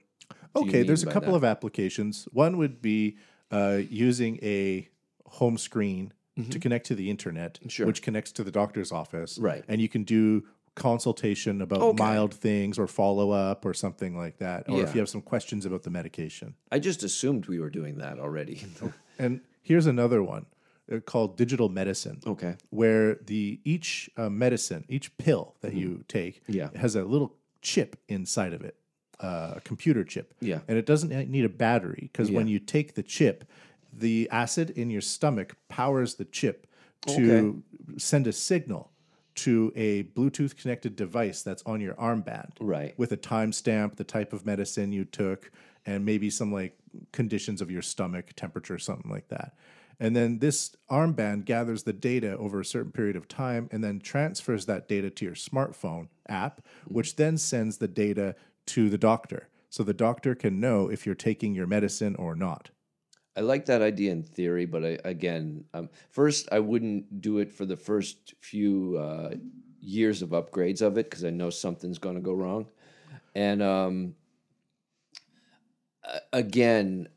[0.54, 1.36] Okay, there's a couple that?
[1.38, 2.26] of applications.
[2.32, 3.16] One would be
[3.50, 4.88] uh, using a
[5.26, 6.12] home screen
[6.50, 7.68] to connect to the internet, Mm-hmm.
[7.68, 7.86] Sure.
[7.86, 9.38] which connects to the doctor's office.
[9.38, 9.64] Right.
[9.68, 10.44] And you can do
[10.74, 12.02] consultation about Okay.
[12.02, 14.68] mild things or follow up or something like that.
[14.68, 16.54] Or if you have some questions about the medication.
[16.70, 18.62] I just assumed we were doing that already.
[19.18, 20.44] And here's another one
[21.04, 22.20] called digital medicine.
[22.26, 22.56] okay.
[22.70, 26.52] where the each uh, medicine, each pill that you take, Mm-hmm.
[26.52, 26.68] Yeah.
[26.76, 28.76] has a little chip inside of it,
[29.20, 30.34] uh, a computer chip.
[30.40, 30.60] Yeah.
[30.68, 33.44] and it doesn't need a battery because when you take the chip,
[33.92, 36.66] the acid in your stomach powers the chip
[37.08, 37.62] to
[37.96, 38.90] send a signal
[39.36, 42.52] to a Bluetooth connected device that's on your armband.
[42.60, 42.94] Right.
[42.98, 45.50] With a timestamp, the type of medicine you took,
[45.84, 46.76] and maybe some like
[47.12, 49.54] conditions of your stomach, temperature, something like that.
[49.98, 54.00] And then this armband gathers the data over a certain period of time and then
[54.00, 58.34] transfers that data to your smartphone app, which then sends the data
[58.66, 59.48] to the doctor.
[59.70, 62.70] So the doctor can know if you're taking your medicine or not.
[63.36, 67.52] I like that idea in theory, but I, again, um, first I wouldn't do it
[67.52, 69.34] for the first few uh,
[69.80, 72.66] years of upgrades of it because I know something's going to go wrong.
[73.34, 74.14] And um,
[76.32, 77.08] again,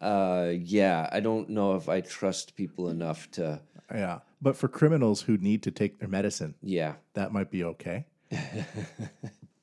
[0.00, 3.60] uh, yeah, I don't know if I trust people enough to.
[3.92, 4.20] Yeah.
[4.40, 8.06] But for criminals who need to take their medicine, Yeah, that might be okay.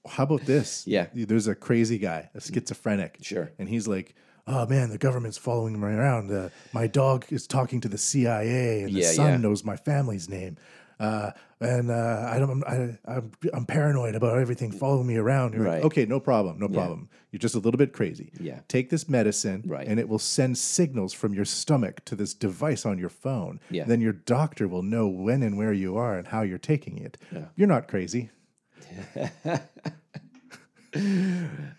[0.07, 0.85] How about this?
[0.87, 1.07] Yeah.
[1.13, 3.17] There's a crazy guy, a schizophrenic.
[3.21, 3.51] Sure.
[3.59, 4.15] And he's like,
[4.45, 6.31] oh man, the government's following me around.
[6.31, 9.37] Uh, my dog is talking to the CIA, and the Yeah, son yeah.
[9.37, 10.57] knows my family's name.
[10.99, 15.53] Uh, and uh, I don't, I, I'm, I'm paranoid about everything following me around.
[15.53, 17.09] You're like, okay, no problem, no problem.
[17.31, 18.31] You're just a little bit crazy.
[18.39, 18.61] Yeah.
[18.67, 19.87] Take this medicine, Right.
[19.87, 23.59] and it will send signals from your stomach to this device on your phone.
[23.69, 23.83] Yeah.
[23.85, 27.17] Then your doctor will know when and where you are and how you're taking it.
[27.31, 27.45] Yeah.
[27.55, 28.29] You're not crazy.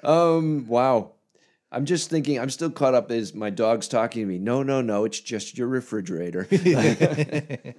[0.02, 0.66] Um.
[0.68, 1.12] Wow.
[1.72, 2.38] I'm just thinking.
[2.38, 3.10] I'm still caught up.
[3.10, 4.38] Is my dog's talking to me?
[4.38, 5.04] No, no, no.
[5.04, 6.46] It's just your refrigerator.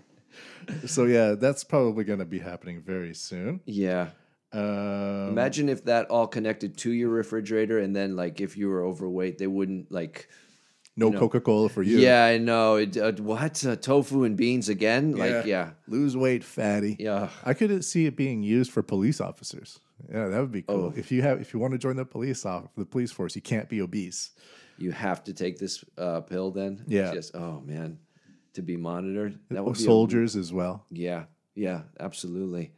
[0.85, 3.61] so yeah, that's probably going to be happening very soon.
[3.65, 4.09] Yeah.
[4.51, 8.83] Um, Imagine if that all connected to your refrigerator, and then like if you were
[8.83, 10.27] overweight, they wouldn't like.
[10.95, 11.19] no know.
[11.19, 11.99] Coca Cola for you.
[11.99, 12.75] Yeah, I know.
[12.75, 15.15] It, uh, what uh, tofu and beans again?
[15.15, 16.95] Like, yeah, Lose weight, fatty.
[16.99, 17.29] yeah.
[17.45, 19.79] I could see it being used for police officers.
[20.11, 20.91] Yeah, that would be cool.
[20.91, 20.93] Oh.
[20.95, 23.41] If you have, if you want to join the police off the police force, you
[23.41, 24.31] can't be obese.
[24.77, 26.85] You have to take this uh, pill then.
[26.87, 27.13] Yeah.
[27.13, 27.99] Just oh man,
[28.53, 29.39] to be monitored.
[29.49, 30.85] That would be a- Soldiers as well.
[30.89, 31.25] yeah,
[31.55, 32.71] yeah, absolutely.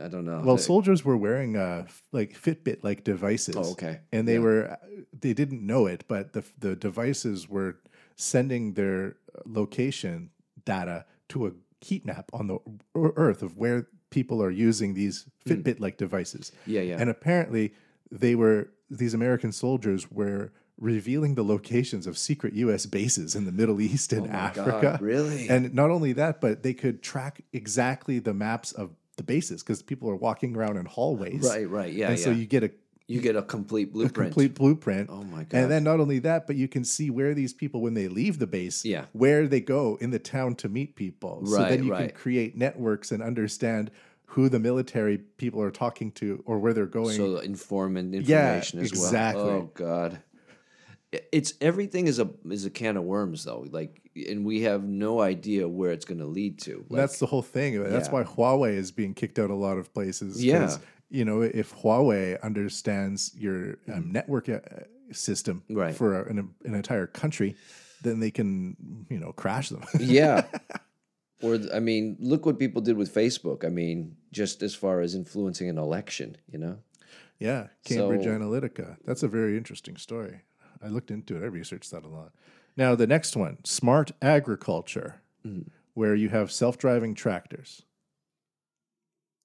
[0.00, 0.40] I don't know.
[0.44, 3.54] Well, Uh, soldiers were wearing uh, like Fitbit like devices.
[3.56, 4.00] Oh, okay.
[4.12, 4.40] And they Yeah.
[4.40, 4.78] were
[5.18, 7.76] they didn't know it, but the the devices were
[8.16, 9.16] sending their
[9.46, 10.30] location
[10.64, 12.58] data to a heat map on the
[12.96, 16.50] Earth of where people are using these Fitbit like devices.
[16.64, 16.70] Hmm.
[16.72, 16.96] Yeah, yeah.
[17.00, 17.72] And apparently,
[18.10, 22.86] they were these American soldiers were revealing the locations of secret U.S.
[22.86, 24.98] bases in the Middle East and Oh my God, Africa.
[25.00, 25.48] really?
[25.48, 29.82] And not only that, but they could track exactly the maps of the bases because
[29.82, 31.42] people are walking around in hallways.
[31.48, 32.70] Right, right, yeah, And so you get a,
[33.06, 34.32] you get a complete a blueprint.
[34.32, 35.10] complete blueprint.
[35.10, 35.56] Oh my God.
[35.56, 38.38] And then not only that, but you can see where these people, when they leave
[38.40, 39.04] the base, Yeah.
[39.12, 41.46] where they go in the town to meet people.
[41.46, 42.08] so then you right.
[42.08, 43.90] can create networks and understand
[44.26, 47.16] who the military people are talking to or where they're going.
[47.16, 49.44] so informant Yeah, information as exactly.
[49.44, 49.52] well.
[49.52, 50.18] Oh God,
[51.32, 53.66] it's everything is a is a can of worms though.
[53.70, 56.84] Like, and we have no idea where it's going to lead to.
[56.88, 57.82] Like, That's the whole thing.
[57.82, 58.12] That's Yeah.
[58.12, 60.76] why Huawei is being kicked out a lot of places Yeah.
[61.10, 64.60] You know, if Huawei understands your um, network uh,
[65.12, 65.78] system Mm-hmm.
[65.80, 65.94] Right.
[65.94, 67.56] for an, an entire country,
[68.02, 68.76] then they can,
[69.10, 69.84] you know, crash them.
[70.00, 70.44] yeah.
[71.42, 73.64] Or I mean, look what people did with Facebook.
[73.64, 76.78] I mean, just as far as influencing an election, you know.
[77.38, 77.68] yeah.
[77.84, 78.96] Cambridge So- Analytica.
[79.04, 80.40] That's a very interesting story.
[80.84, 81.42] I looked into it.
[81.42, 82.32] I researched that a lot.
[82.76, 85.68] Now, the next one smart agriculture, Mm.
[85.94, 87.82] where you have self driving tractors.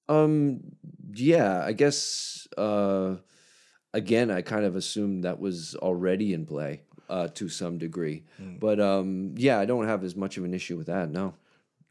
[0.07, 0.61] Um.
[1.13, 1.63] Yeah.
[1.63, 2.47] I guess.
[2.57, 3.17] Uh,
[3.93, 8.23] again, I kind of assumed that was already in play uh, to some degree,
[8.59, 11.09] but um, yeah, I don't have as much of an issue with that.
[11.09, 11.33] No.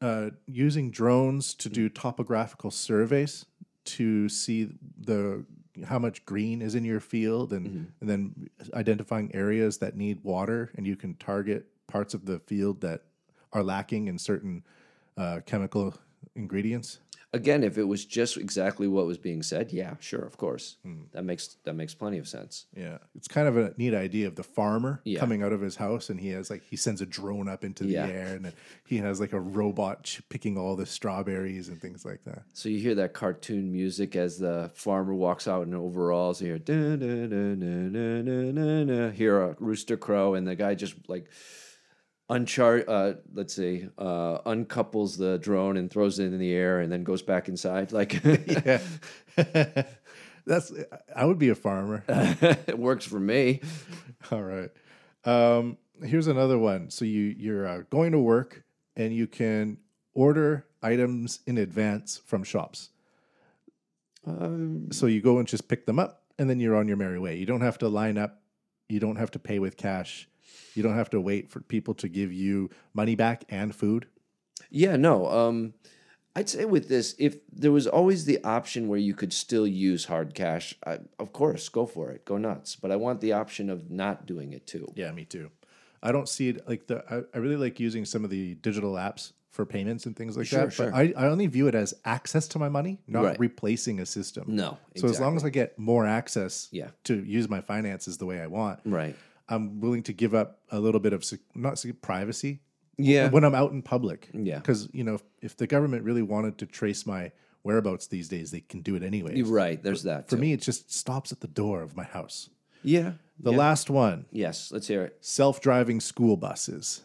[0.00, 3.46] uh, using drones to do topographical surveys
[3.84, 5.44] to see the
[5.84, 10.70] how much green is in your field and, and then identifying areas that need water
[10.76, 13.02] and you can target parts of the field that
[13.52, 14.64] are lacking in certain
[15.16, 15.94] uh, chemical
[16.34, 17.00] ingredients
[17.38, 21.02] Again, if it was just exactly what was being said, yeah, sure, of course, hmm.
[21.12, 22.66] that makes that makes plenty of sense.
[22.84, 25.20] yeah it's kind of a neat idea of the farmer Yeah.
[25.20, 27.84] coming out of his house and he has like he sends a drone up into
[27.84, 28.06] the Yeah.
[28.20, 28.52] air and
[28.92, 32.68] he has like a robot ch- picking all the strawberries and things like that So
[32.68, 36.40] you hear that cartoon music as the farmer walks out in overalls.
[36.42, 39.10] You hear da, da, da.
[39.10, 41.26] hear a rooster crow, and the guy just like
[42.30, 46.92] unchar uh let's see uh uncouples the drone and throws it in the air and
[46.92, 48.80] then goes back inside like yeah
[50.46, 50.72] that's
[51.16, 53.60] i would be a farmer it works for me
[54.30, 54.70] All right.
[55.24, 56.90] Um, here's another one.
[56.90, 58.64] So you you're uh, going to work
[58.96, 59.78] and you can
[60.14, 62.90] order items in advance from shops.
[64.26, 67.18] um, So you go and just pick them up, and then you're on your merry
[67.18, 67.36] way.
[67.36, 68.42] You don't have to line up.
[68.88, 70.28] You don't have to pay with cash.
[70.74, 74.06] You don't have to wait for people to give you money back and food.
[74.70, 75.28] Yeah, no.
[75.28, 75.74] Um,
[76.36, 80.04] I'd say with this, if there was always the option where you could still use
[80.04, 82.76] hard cash, I, of course, go for it, go nuts.
[82.76, 84.92] But I want the option of not doing it too.
[84.94, 85.50] Yeah, me too.
[86.02, 87.02] I don't see it like the.
[87.10, 90.46] I, I really like using some of the digital apps for payments and things like
[90.46, 90.72] Sure, that.
[90.72, 90.90] sure.
[90.92, 93.40] But I, I only view it as access to my money, not Right.
[93.40, 94.44] replacing a system.
[94.54, 96.90] No, So as long as I get more access Yeah.
[97.04, 99.16] to use my finances the way I want, Right.
[99.48, 102.60] I'm willing to give up a little bit of sec- not sec- privacy
[102.98, 103.30] Yeah.
[103.30, 104.28] when I'm out in public.
[104.32, 104.58] Yeah.
[104.58, 107.32] Because, you know, if, if the government really wanted to trace my
[107.62, 109.36] whereabouts these days, they can do it anyway.
[109.36, 109.82] You're right.
[109.82, 110.28] There's that.
[110.28, 110.40] For too.
[110.42, 112.50] me, it just stops at the door of my house.
[112.82, 113.12] Yeah.
[113.40, 113.58] The yeah.
[113.58, 114.70] last one Yes.
[114.72, 115.16] Let's hear it.
[115.20, 117.02] self driving school buses.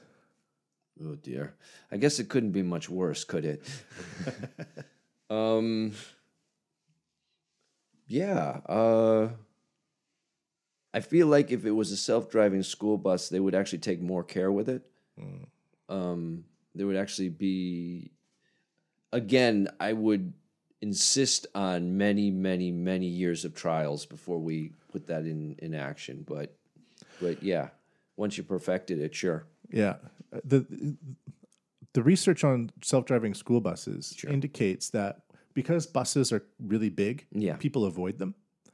[1.03, 1.55] Oh dear.
[1.91, 3.63] I guess it couldn't be much worse, could it?
[5.29, 5.93] um.
[8.07, 8.59] Yeah.
[8.67, 9.29] Uh.
[10.93, 14.23] I feel like if it was a self-driving school bus, they would actually take more
[14.23, 14.83] care with it.
[15.89, 18.11] Um, there would actually be.
[19.11, 20.33] Again, I would
[20.81, 26.23] insist on many, many, many years of trials before we put that in in action.
[26.27, 26.55] But,
[27.21, 27.69] but yeah,
[28.17, 29.45] once you perfected it, sure.
[29.71, 29.95] Yeah.
[30.43, 30.95] The
[31.93, 35.21] the research on self-driving school buses indicates that
[35.53, 37.55] because buses are really big, Yeah.
[37.57, 38.33] people avoid them.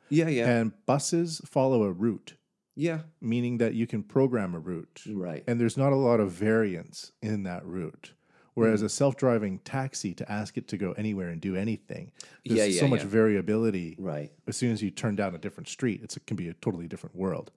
[0.09, 2.33] Yeah, yeah, And buses follow a route,
[2.75, 2.99] yeah.
[3.21, 5.01] meaning that you can program a route.
[5.07, 5.43] Right.
[5.47, 8.13] And there's not a lot of variance in that route.
[8.55, 12.11] Whereas a self-driving taxi, to ask it to go anywhere and do anything,
[12.45, 13.07] there's Yeah, yeah, so much yeah.
[13.07, 13.95] variability.
[13.97, 14.33] Right.
[14.47, 16.85] As soon as you turn down a different street, it's, it can be a totally
[16.87, 17.51] different world.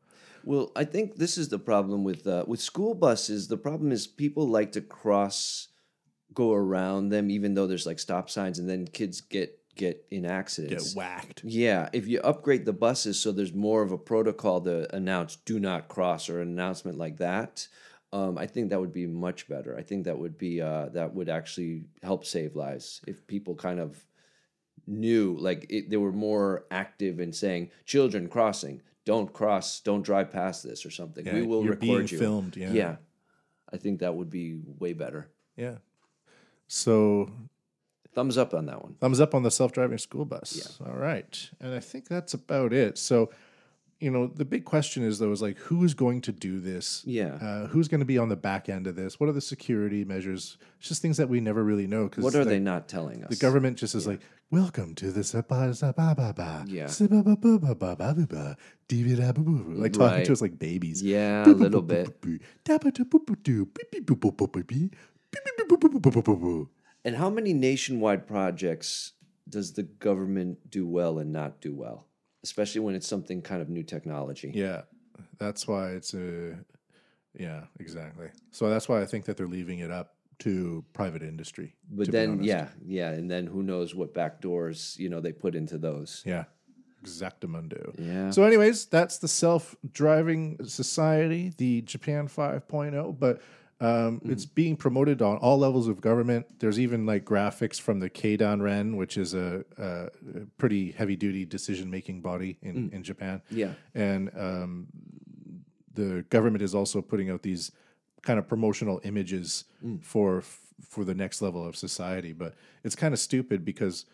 [0.44, 3.48] Well, I think this is the problem with uh, with school buses.
[3.48, 5.68] The problem is people like to cross,
[6.34, 10.27] go around them, even though there's like stop signs, and then kids get get in
[10.27, 10.95] accidents.
[10.95, 11.43] Get whacked.
[11.45, 15.59] Yeah, if you upgrade the buses so there's more of a protocol to announce "do
[15.59, 17.68] not cross" or an announcement like that,
[18.12, 19.77] um, I think that would be much better.
[19.77, 23.81] I think that would be uh, that would actually help save lives if people kind
[23.81, 24.05] of
[24.87, 30.31] knew, like it, they were more active in saying, "Children crossing, don't cross, don't drive
[30.31, 31.25] past this" or something.
[31.25, 32.18] Yeah, we will you're record being you.
[32.18, 32.73] filmed, yeah.
[32.73, 32.97] yeah.
[33.73, 35.31] I think that would be way better.
[35.57, 35.77] Yeah.
[36.68, 37.31] So
[38.14, 38.94] Thumbs up on that one.
[39.00, 40.78] thumbs up on the self-driving school bus.
[40.84, 41.50] All right.
[41.60, 42.98] And I think that's about it.
[42.98, 43.30] So,
[44.00, 47.02] you know, the big question is though is like who's going to do this?
[47.06, 47.34] Yeah.
[47.40, 49.18] Uh, who's going to be on the back end of this?
[49.18, 50.58] What are the security measures?
[50.78, 53.30] It's just things that we never really know because What are they not telling us?
[53.30, 56.88] The government just is like, "Welcome to the sapa sapa ba ba Yeah.
[56.88, 58.56] sapa ba ba ba ba ba ba ba
[58.88, 60.26] dee dee da boo boo," like talking Right.
[60.26, 61.00] to us like babies.
[61.02, 62.12] Yeah, a little bit.
[67.05, 69.12] And how many nationwide projects
[69.48, 72.07] does the government do well and not do well?
[72.44, 74.50] Especially when it's something kind of new technology.
[74.55, 74.82] Yeah,
[75.38, 76.59] that's why it's a.
[77.34, 78.28] Yeah, exactly.
[78.50, 81.74] So that's why I think that they're leaving it up to private industry.
[81.88, 85.55] But then, yeah, yeah, and then who knows what back doors you know they put
[85.55, 86.22] into those?
[86.26, 86.44] Yeah.
[87.05, 87.94] Exactamundo.
[87.98, 88.30] Yeah.
[88.30, 93.18] So, anyways, that's the self driving society, the Japan 5.0.
[93.18, 93.42] But
[93.83, 94.33] um, Mm-hmm.
[94.33, 96.47] it's being promoted on all levels of government.
[96.61, 100.09] There's even like graphics from the Keidanren, which is a, a
[100.59, 103.43] pretty heavy duty decision making body in, in Japan.
[103.53, 103.57] Mm.
[103.62, 103.72] Yeah.
[103.95, 104.87] And um,
[105.95, 107.72] the government is also putting out these
[108.22, 110.03] kind of promotional images Mm.
[110.05, 110.43] for
[110.89, 112.33] for the next level of society.
[112.33, 112.55] But
[112.85, 114.05] it's kind of stupid because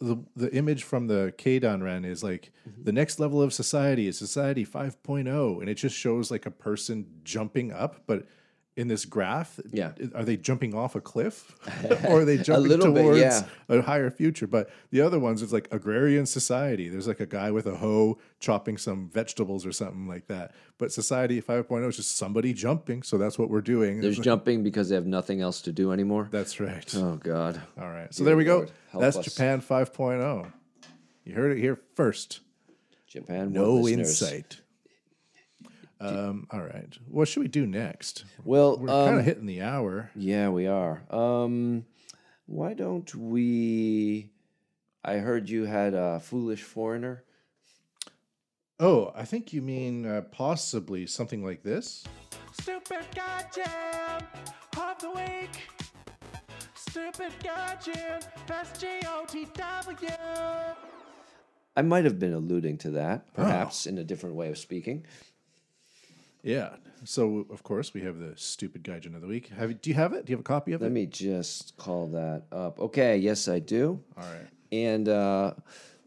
[0.00, 2.84] the the image from the Keidanren is like Mm-hmm.
[2.84, 7.06] the next level of society is society 5.0, and it just shows like a person
[7.24, 8.26] jumping up, but.
[8.80, 9.92] In this graph, Yeah.
[10.14, 11.54] are they jumping off a cliff,
[12.08, 13.44] or are they jumping little bit, towards yeah.
[13.68, 14.46] a higher future?
[14.46, 16.88] But the other ones, it's like agrarian society.
[16.88, 20.54] There's like a guy with a hoe chopping some vegetables or something like that.
[20.78, 23.02] But society 5.0 is just somebody jumping.
[23.02, 24.00] So that's what we're doing.
[24.00, 26.28] There's jumping because they have nothing else to do anymore.
[26.30, 26.90] That's right.
[26.96, 27.60] oh God.
[27.78, 28.14] All right.
[28.14, 28.56] So there we go.
[28.56, 29.24] Lord, help That's us.
[29.26, 30.50] Japan 5.0.
[31.24, 32.40] You heard it here first.
[33.06, 33.52] Japan.
[33.52, 34.22] No listeners?
[34.22, 34.60] insight.
[36.00, 36.96] Um, all right.
[37.08, 38.24] What should we do next?
[38.44, 40.10] Well, We're um, kind of hitting the hour.
[40.16, 41.02] Yeah, we are.
[41.10, 41.84] Um,
[42.46, 44.30] why don't we?
[45.04, 47.24] I heard you had a foolish foreigner.
[48.78, 52.04] Oh, I think you mean uh, possibly something like this.
[52.60, 54.22] Stupid goddamn
[54.78, 55.68] of the week.
[56.74, 60.08] Stupid goddamn best G-O-T-W.
[61.76, 63.42] I might have been alluding to that, Oh.
[63.44, 65.04] perhaps in a different way of speaking.
[66.42, 66.70] Yeah.
[67.04, 69.48] So of course we have the stupid gaijin of the week.
[69.48, 70.26] Have do you have it?
[70.26, 70.90] Do you have a copy of Let it?
[70.90, 72.78] Let me just call that up.
[72.78, 74.02] Okay, yes, I do.
[74.16, 74.46] All right.
[74.72, 75.54] And uh,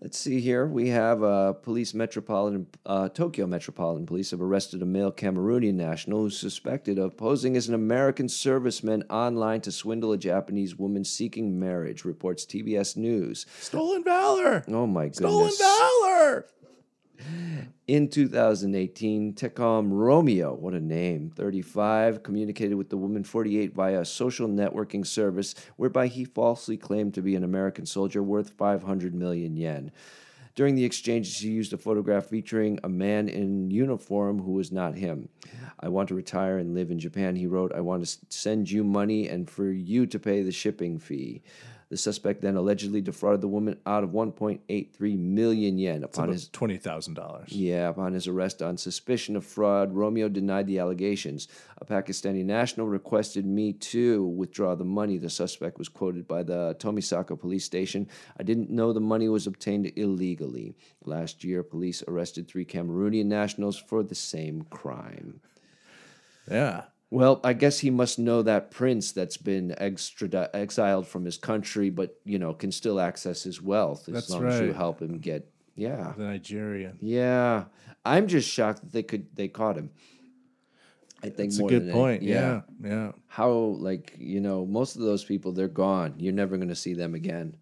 [0.01, 0.67] let's see here.
[0.67, 6.21] We have uh, police metropolitan uh, Tokyo Metropolitan Police have arrested a male Cameroonian national
[6.21, 11.59] who's suspected of posing as an American serviceman online to swindle a Japanese woman seeking
[11.59, 12.05] marriage.
[12.05, 13.45] Reports TBS News.
[13.59, 14.63] Stolen valor.
[14.67, 15.57] Oh my goodness.
[15.57, 16.45] Stolen valor.
[17.87, 24.05] In 2018, Tecom Romeo, what a name, 35, communicated with the woman 48 via a
[24.05, 29.57] social networking service whereby he falsely claimed to be an American soldier worth 500 million
[29.57, 29.91] yen.
[30.55, 34.95] During the exchanges, he used a photograph featuring a man in uniform who was not
[34.95, 35.27] him.
[35.79, 37.73] I want to retire and live in Japan, he wrote.
[37.73, 41.41] I want to send you money and for you to pay the shipping fee.
[41.93, 46.77] The suspect then allegedly defrauded the woman out of 1.83 million yen upon his Twenty
[46.77, 47.51] thousand dollars.
[47.51, 51.47] yeah, upon his arrest on suspicion of fraud, Romeo denied the allegations.
[51.77, 55.19] A Pakistani national requested me to withdraw the money.
[55.19, 58.07] The suspect was quoted by the Tomisaka police station.
[58.39, 60.75] I didn't know the money was obtained illegally.
[61.05, 65.41] Last year, police arrested three Cameroonian nationals for the same crime.
[66.49, 66.85] Yeah.
[67.13, 71.91] Well, I guess he must know that prince that's been extradi- exiled from his country,
[71.91, 75.19] but you know can still access his wealth as That's long as you help him
[75.19, 75.47] get.
[75.75, 76.97] Yeah, The Nigerian.
[77.01, 77.65] yeah,
[78.03, 79.91] I'm just shocked that they could they caught him.
[81.21, 82.23] I think It's a good point.
[82.23, 82.61] Yeah.
[82.83, 83.11] Yeah.
[83.27, 86.15] How like you know most of those people they're gone.
[86.17, 87.55] You're never going to see them again.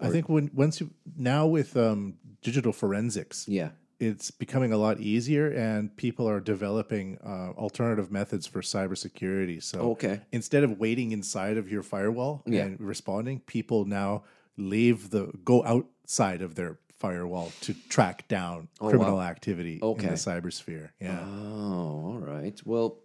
[0.00, 3.70] I think when once you now with um, digital forensics, Yeah.
[4.02, 9.62] It's becoming a lot easier, and people are developing uh, alternative methods for cybersecurity.
[9.62, 10.20] So, Okay.
[10.32, 12.64] instead of waiting inside of your firewall Yeah.
[12.64, 14.24] and responding, people now
[14.56, 20.08] leave the go outside of their firewall to track down criminal activity in Okay.
[20.08, 20.90] the cybersphere.
[21.00, 21.24] Yeah.
[21.24, 22.60] Oh, all right.
[22.64, 22.98] Well,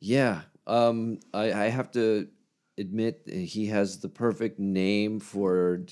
[0.00, 0.42] yeah.
[0.66, 2.28] Um, I, I have to
[2.76, 5.84] admit he has the perfect name for,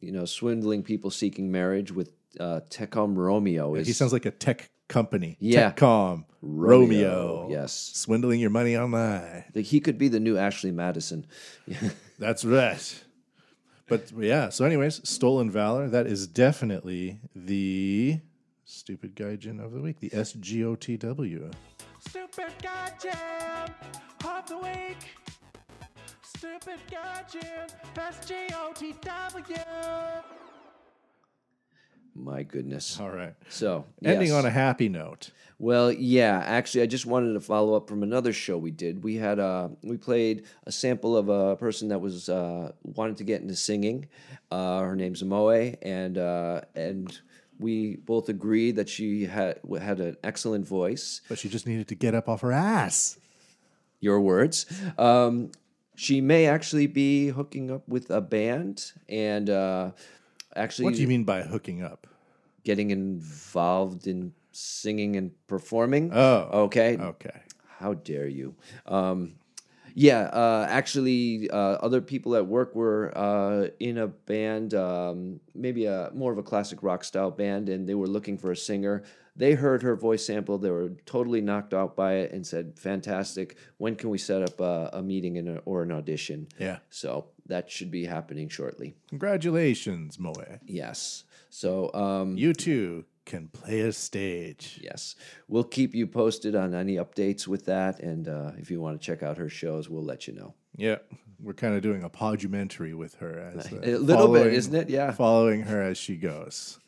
[0.00, 3.74] you know, swindling people seeking marriage with uh, Tecom Romeo.
[3.74, 5.36] Is he sounds like a tech company.
[5.40, 5.72] Yeah.
[5.72, 6.24] Techcom.
[6.42, 7.48] Romeo, Romeo.
[7.50, 7.92] yes.
[7.94, 9.44] Swindling your money online.
[9.54, 11.26] like, he could be the new Ashley Madison.
[12.18, 13.04] That's right.
[13.88, 18.20] But yeah, so anyways, Stolen Valor, that is definitely the
[18.64, 21.52] stupid gaijin of the week, the SGOTW.
[22.08, 23.70] Stupid Gaijin
[24.24, 25.16] of the week.
[26.22, 29.54] Stupid Gaijin, best G-O-T-W.
[32.14, 32.98] My goodness.
[33.00, 33.34] All right.
[33.48, 34.36] So Ending yes.
[34.36, 35.30] on a happy note.
[35.58, 36.42] Well, yeah.
[36.44, 39.02] Actually, I just wanted to follow up from another show we did.
[39.02, 43.24] We had uh, we played a sample of a person that was uh, wanted to
[43.24, 44.08] get into singing.
[44.50, 47.18] Uh, her name's Moe, and uh, and
[47.58, 51.22] we both agreed that she had had an excellent voice.
[51.28, 53.18] But she just needed to get up off her ass.
[54.00, 54.66] Your words.
[54.98, 55.52] Um,
[55.94, 59.90] she may actually be hooking up with a band, and uh,
[60.56, 62.06] actually, What do you mean by hooking up?
[62.64, 66.10] getting involved in singing and performing.
[66.12, 66.64] Oh.
[66.64, 66.96] okay.
[66.96, 67.40] Okay.
[67.78, 68.54] How dare you?
[68.86, 69.34] Um,
[69.94, 75.86] yeah, uh, actually, uh, other people at work were uh, in a band, um, maybe
[75.86, 79.02] a more of a classic rock style band, and they were looking for a singer.
[79.34, 80.58] They heard her voice sample.
[80.58, 83.56] They were totally knocked out by it and said, "Fantastic!
[83.78, 86.78] When can we set up a, a meeting and a, or an audition?" Yeah.
[86.90, 88.94] So that should be happening shortly.
[89.08, 90.34] Congratulations, Moe.
[90.66, 91.24] Yes.
[91.48, 94.80] So um, You too can play a stage.
[94.82, 95.14] Yes,
[95.48, 99.04] we'll keep you posted on any updates with that, and uh, if you want to
[99.04, 100.54] check out her shows, we'll let you know.
[100.76, 100.98] Yeah,
[101.40, 104.90] we're kind of doing a podumentary with her as uh, A little bit, isn't it?
[104.90, 105.12] Yeah.
[105.12, 106.78] following her as she goes.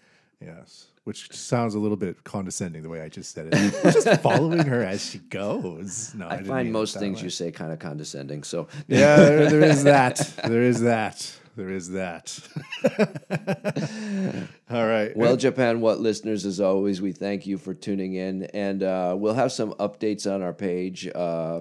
[0.41, 3.93] Yes, which sounds a little bit condescending the way I just said it.
[3.93, 6.15] Just following her as she goes.
[6.15, 7.25] No, I didn't find most things way.
[7.25, 8.43] you say kind of condescending.
[8.43, 10.17] So Yeah, there, there is that.
[10.45, 11.39] There is that.
[11.57, 12.37] There is that.
[14.71, 15.17] All right.
[15.17, 19.35] Well, Japan What listeners, as always, we thank you for tuning in, and uh, we'll
[19.35, 21.09] have some updates on our page.
[21.15, 21.61] Uh,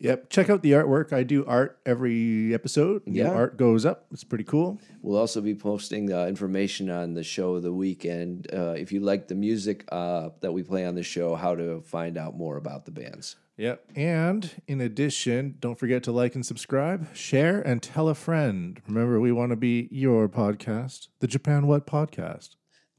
[0.00, 0.30] Yep.
[0.30, 1.12] Check out the artwork.
[1.12, 3.02] I do art every episode.
[3.06, 3.30] Yeah.
[3.30, 4.06] art goes up.
[4.12, 4.80] It's pretty cool.
[5.02, 8.92] we'll also be posting uh, information on the show of the week, and uh, if
[8.92, 12.36] you like the music uh, that we play on the show, how to find out
[12.36, 13.36] more about the bands.
[13.56, 13.84] Yep.
[13.96, 18.80] And in addition, don't forget to like and subscribe, share, and tell a friend.
[18.86, 22.50] Remember, we want to be your podcast, the Japan What podcast.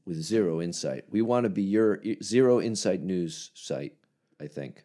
[0.04, 1.04] with zero insight.
[1.10, 3.94] We want to be your zero insight news site,
[4.38, 4.84] I think.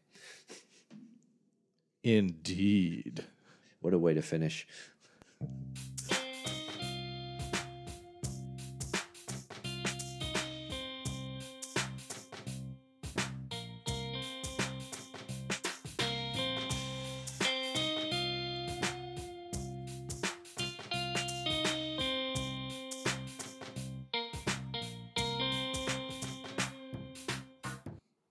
[2.05, 3.25] Indeed.
[3.81, 4.67] What a way to finish.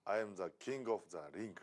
[0.06, 1.56] I am the king of the ring.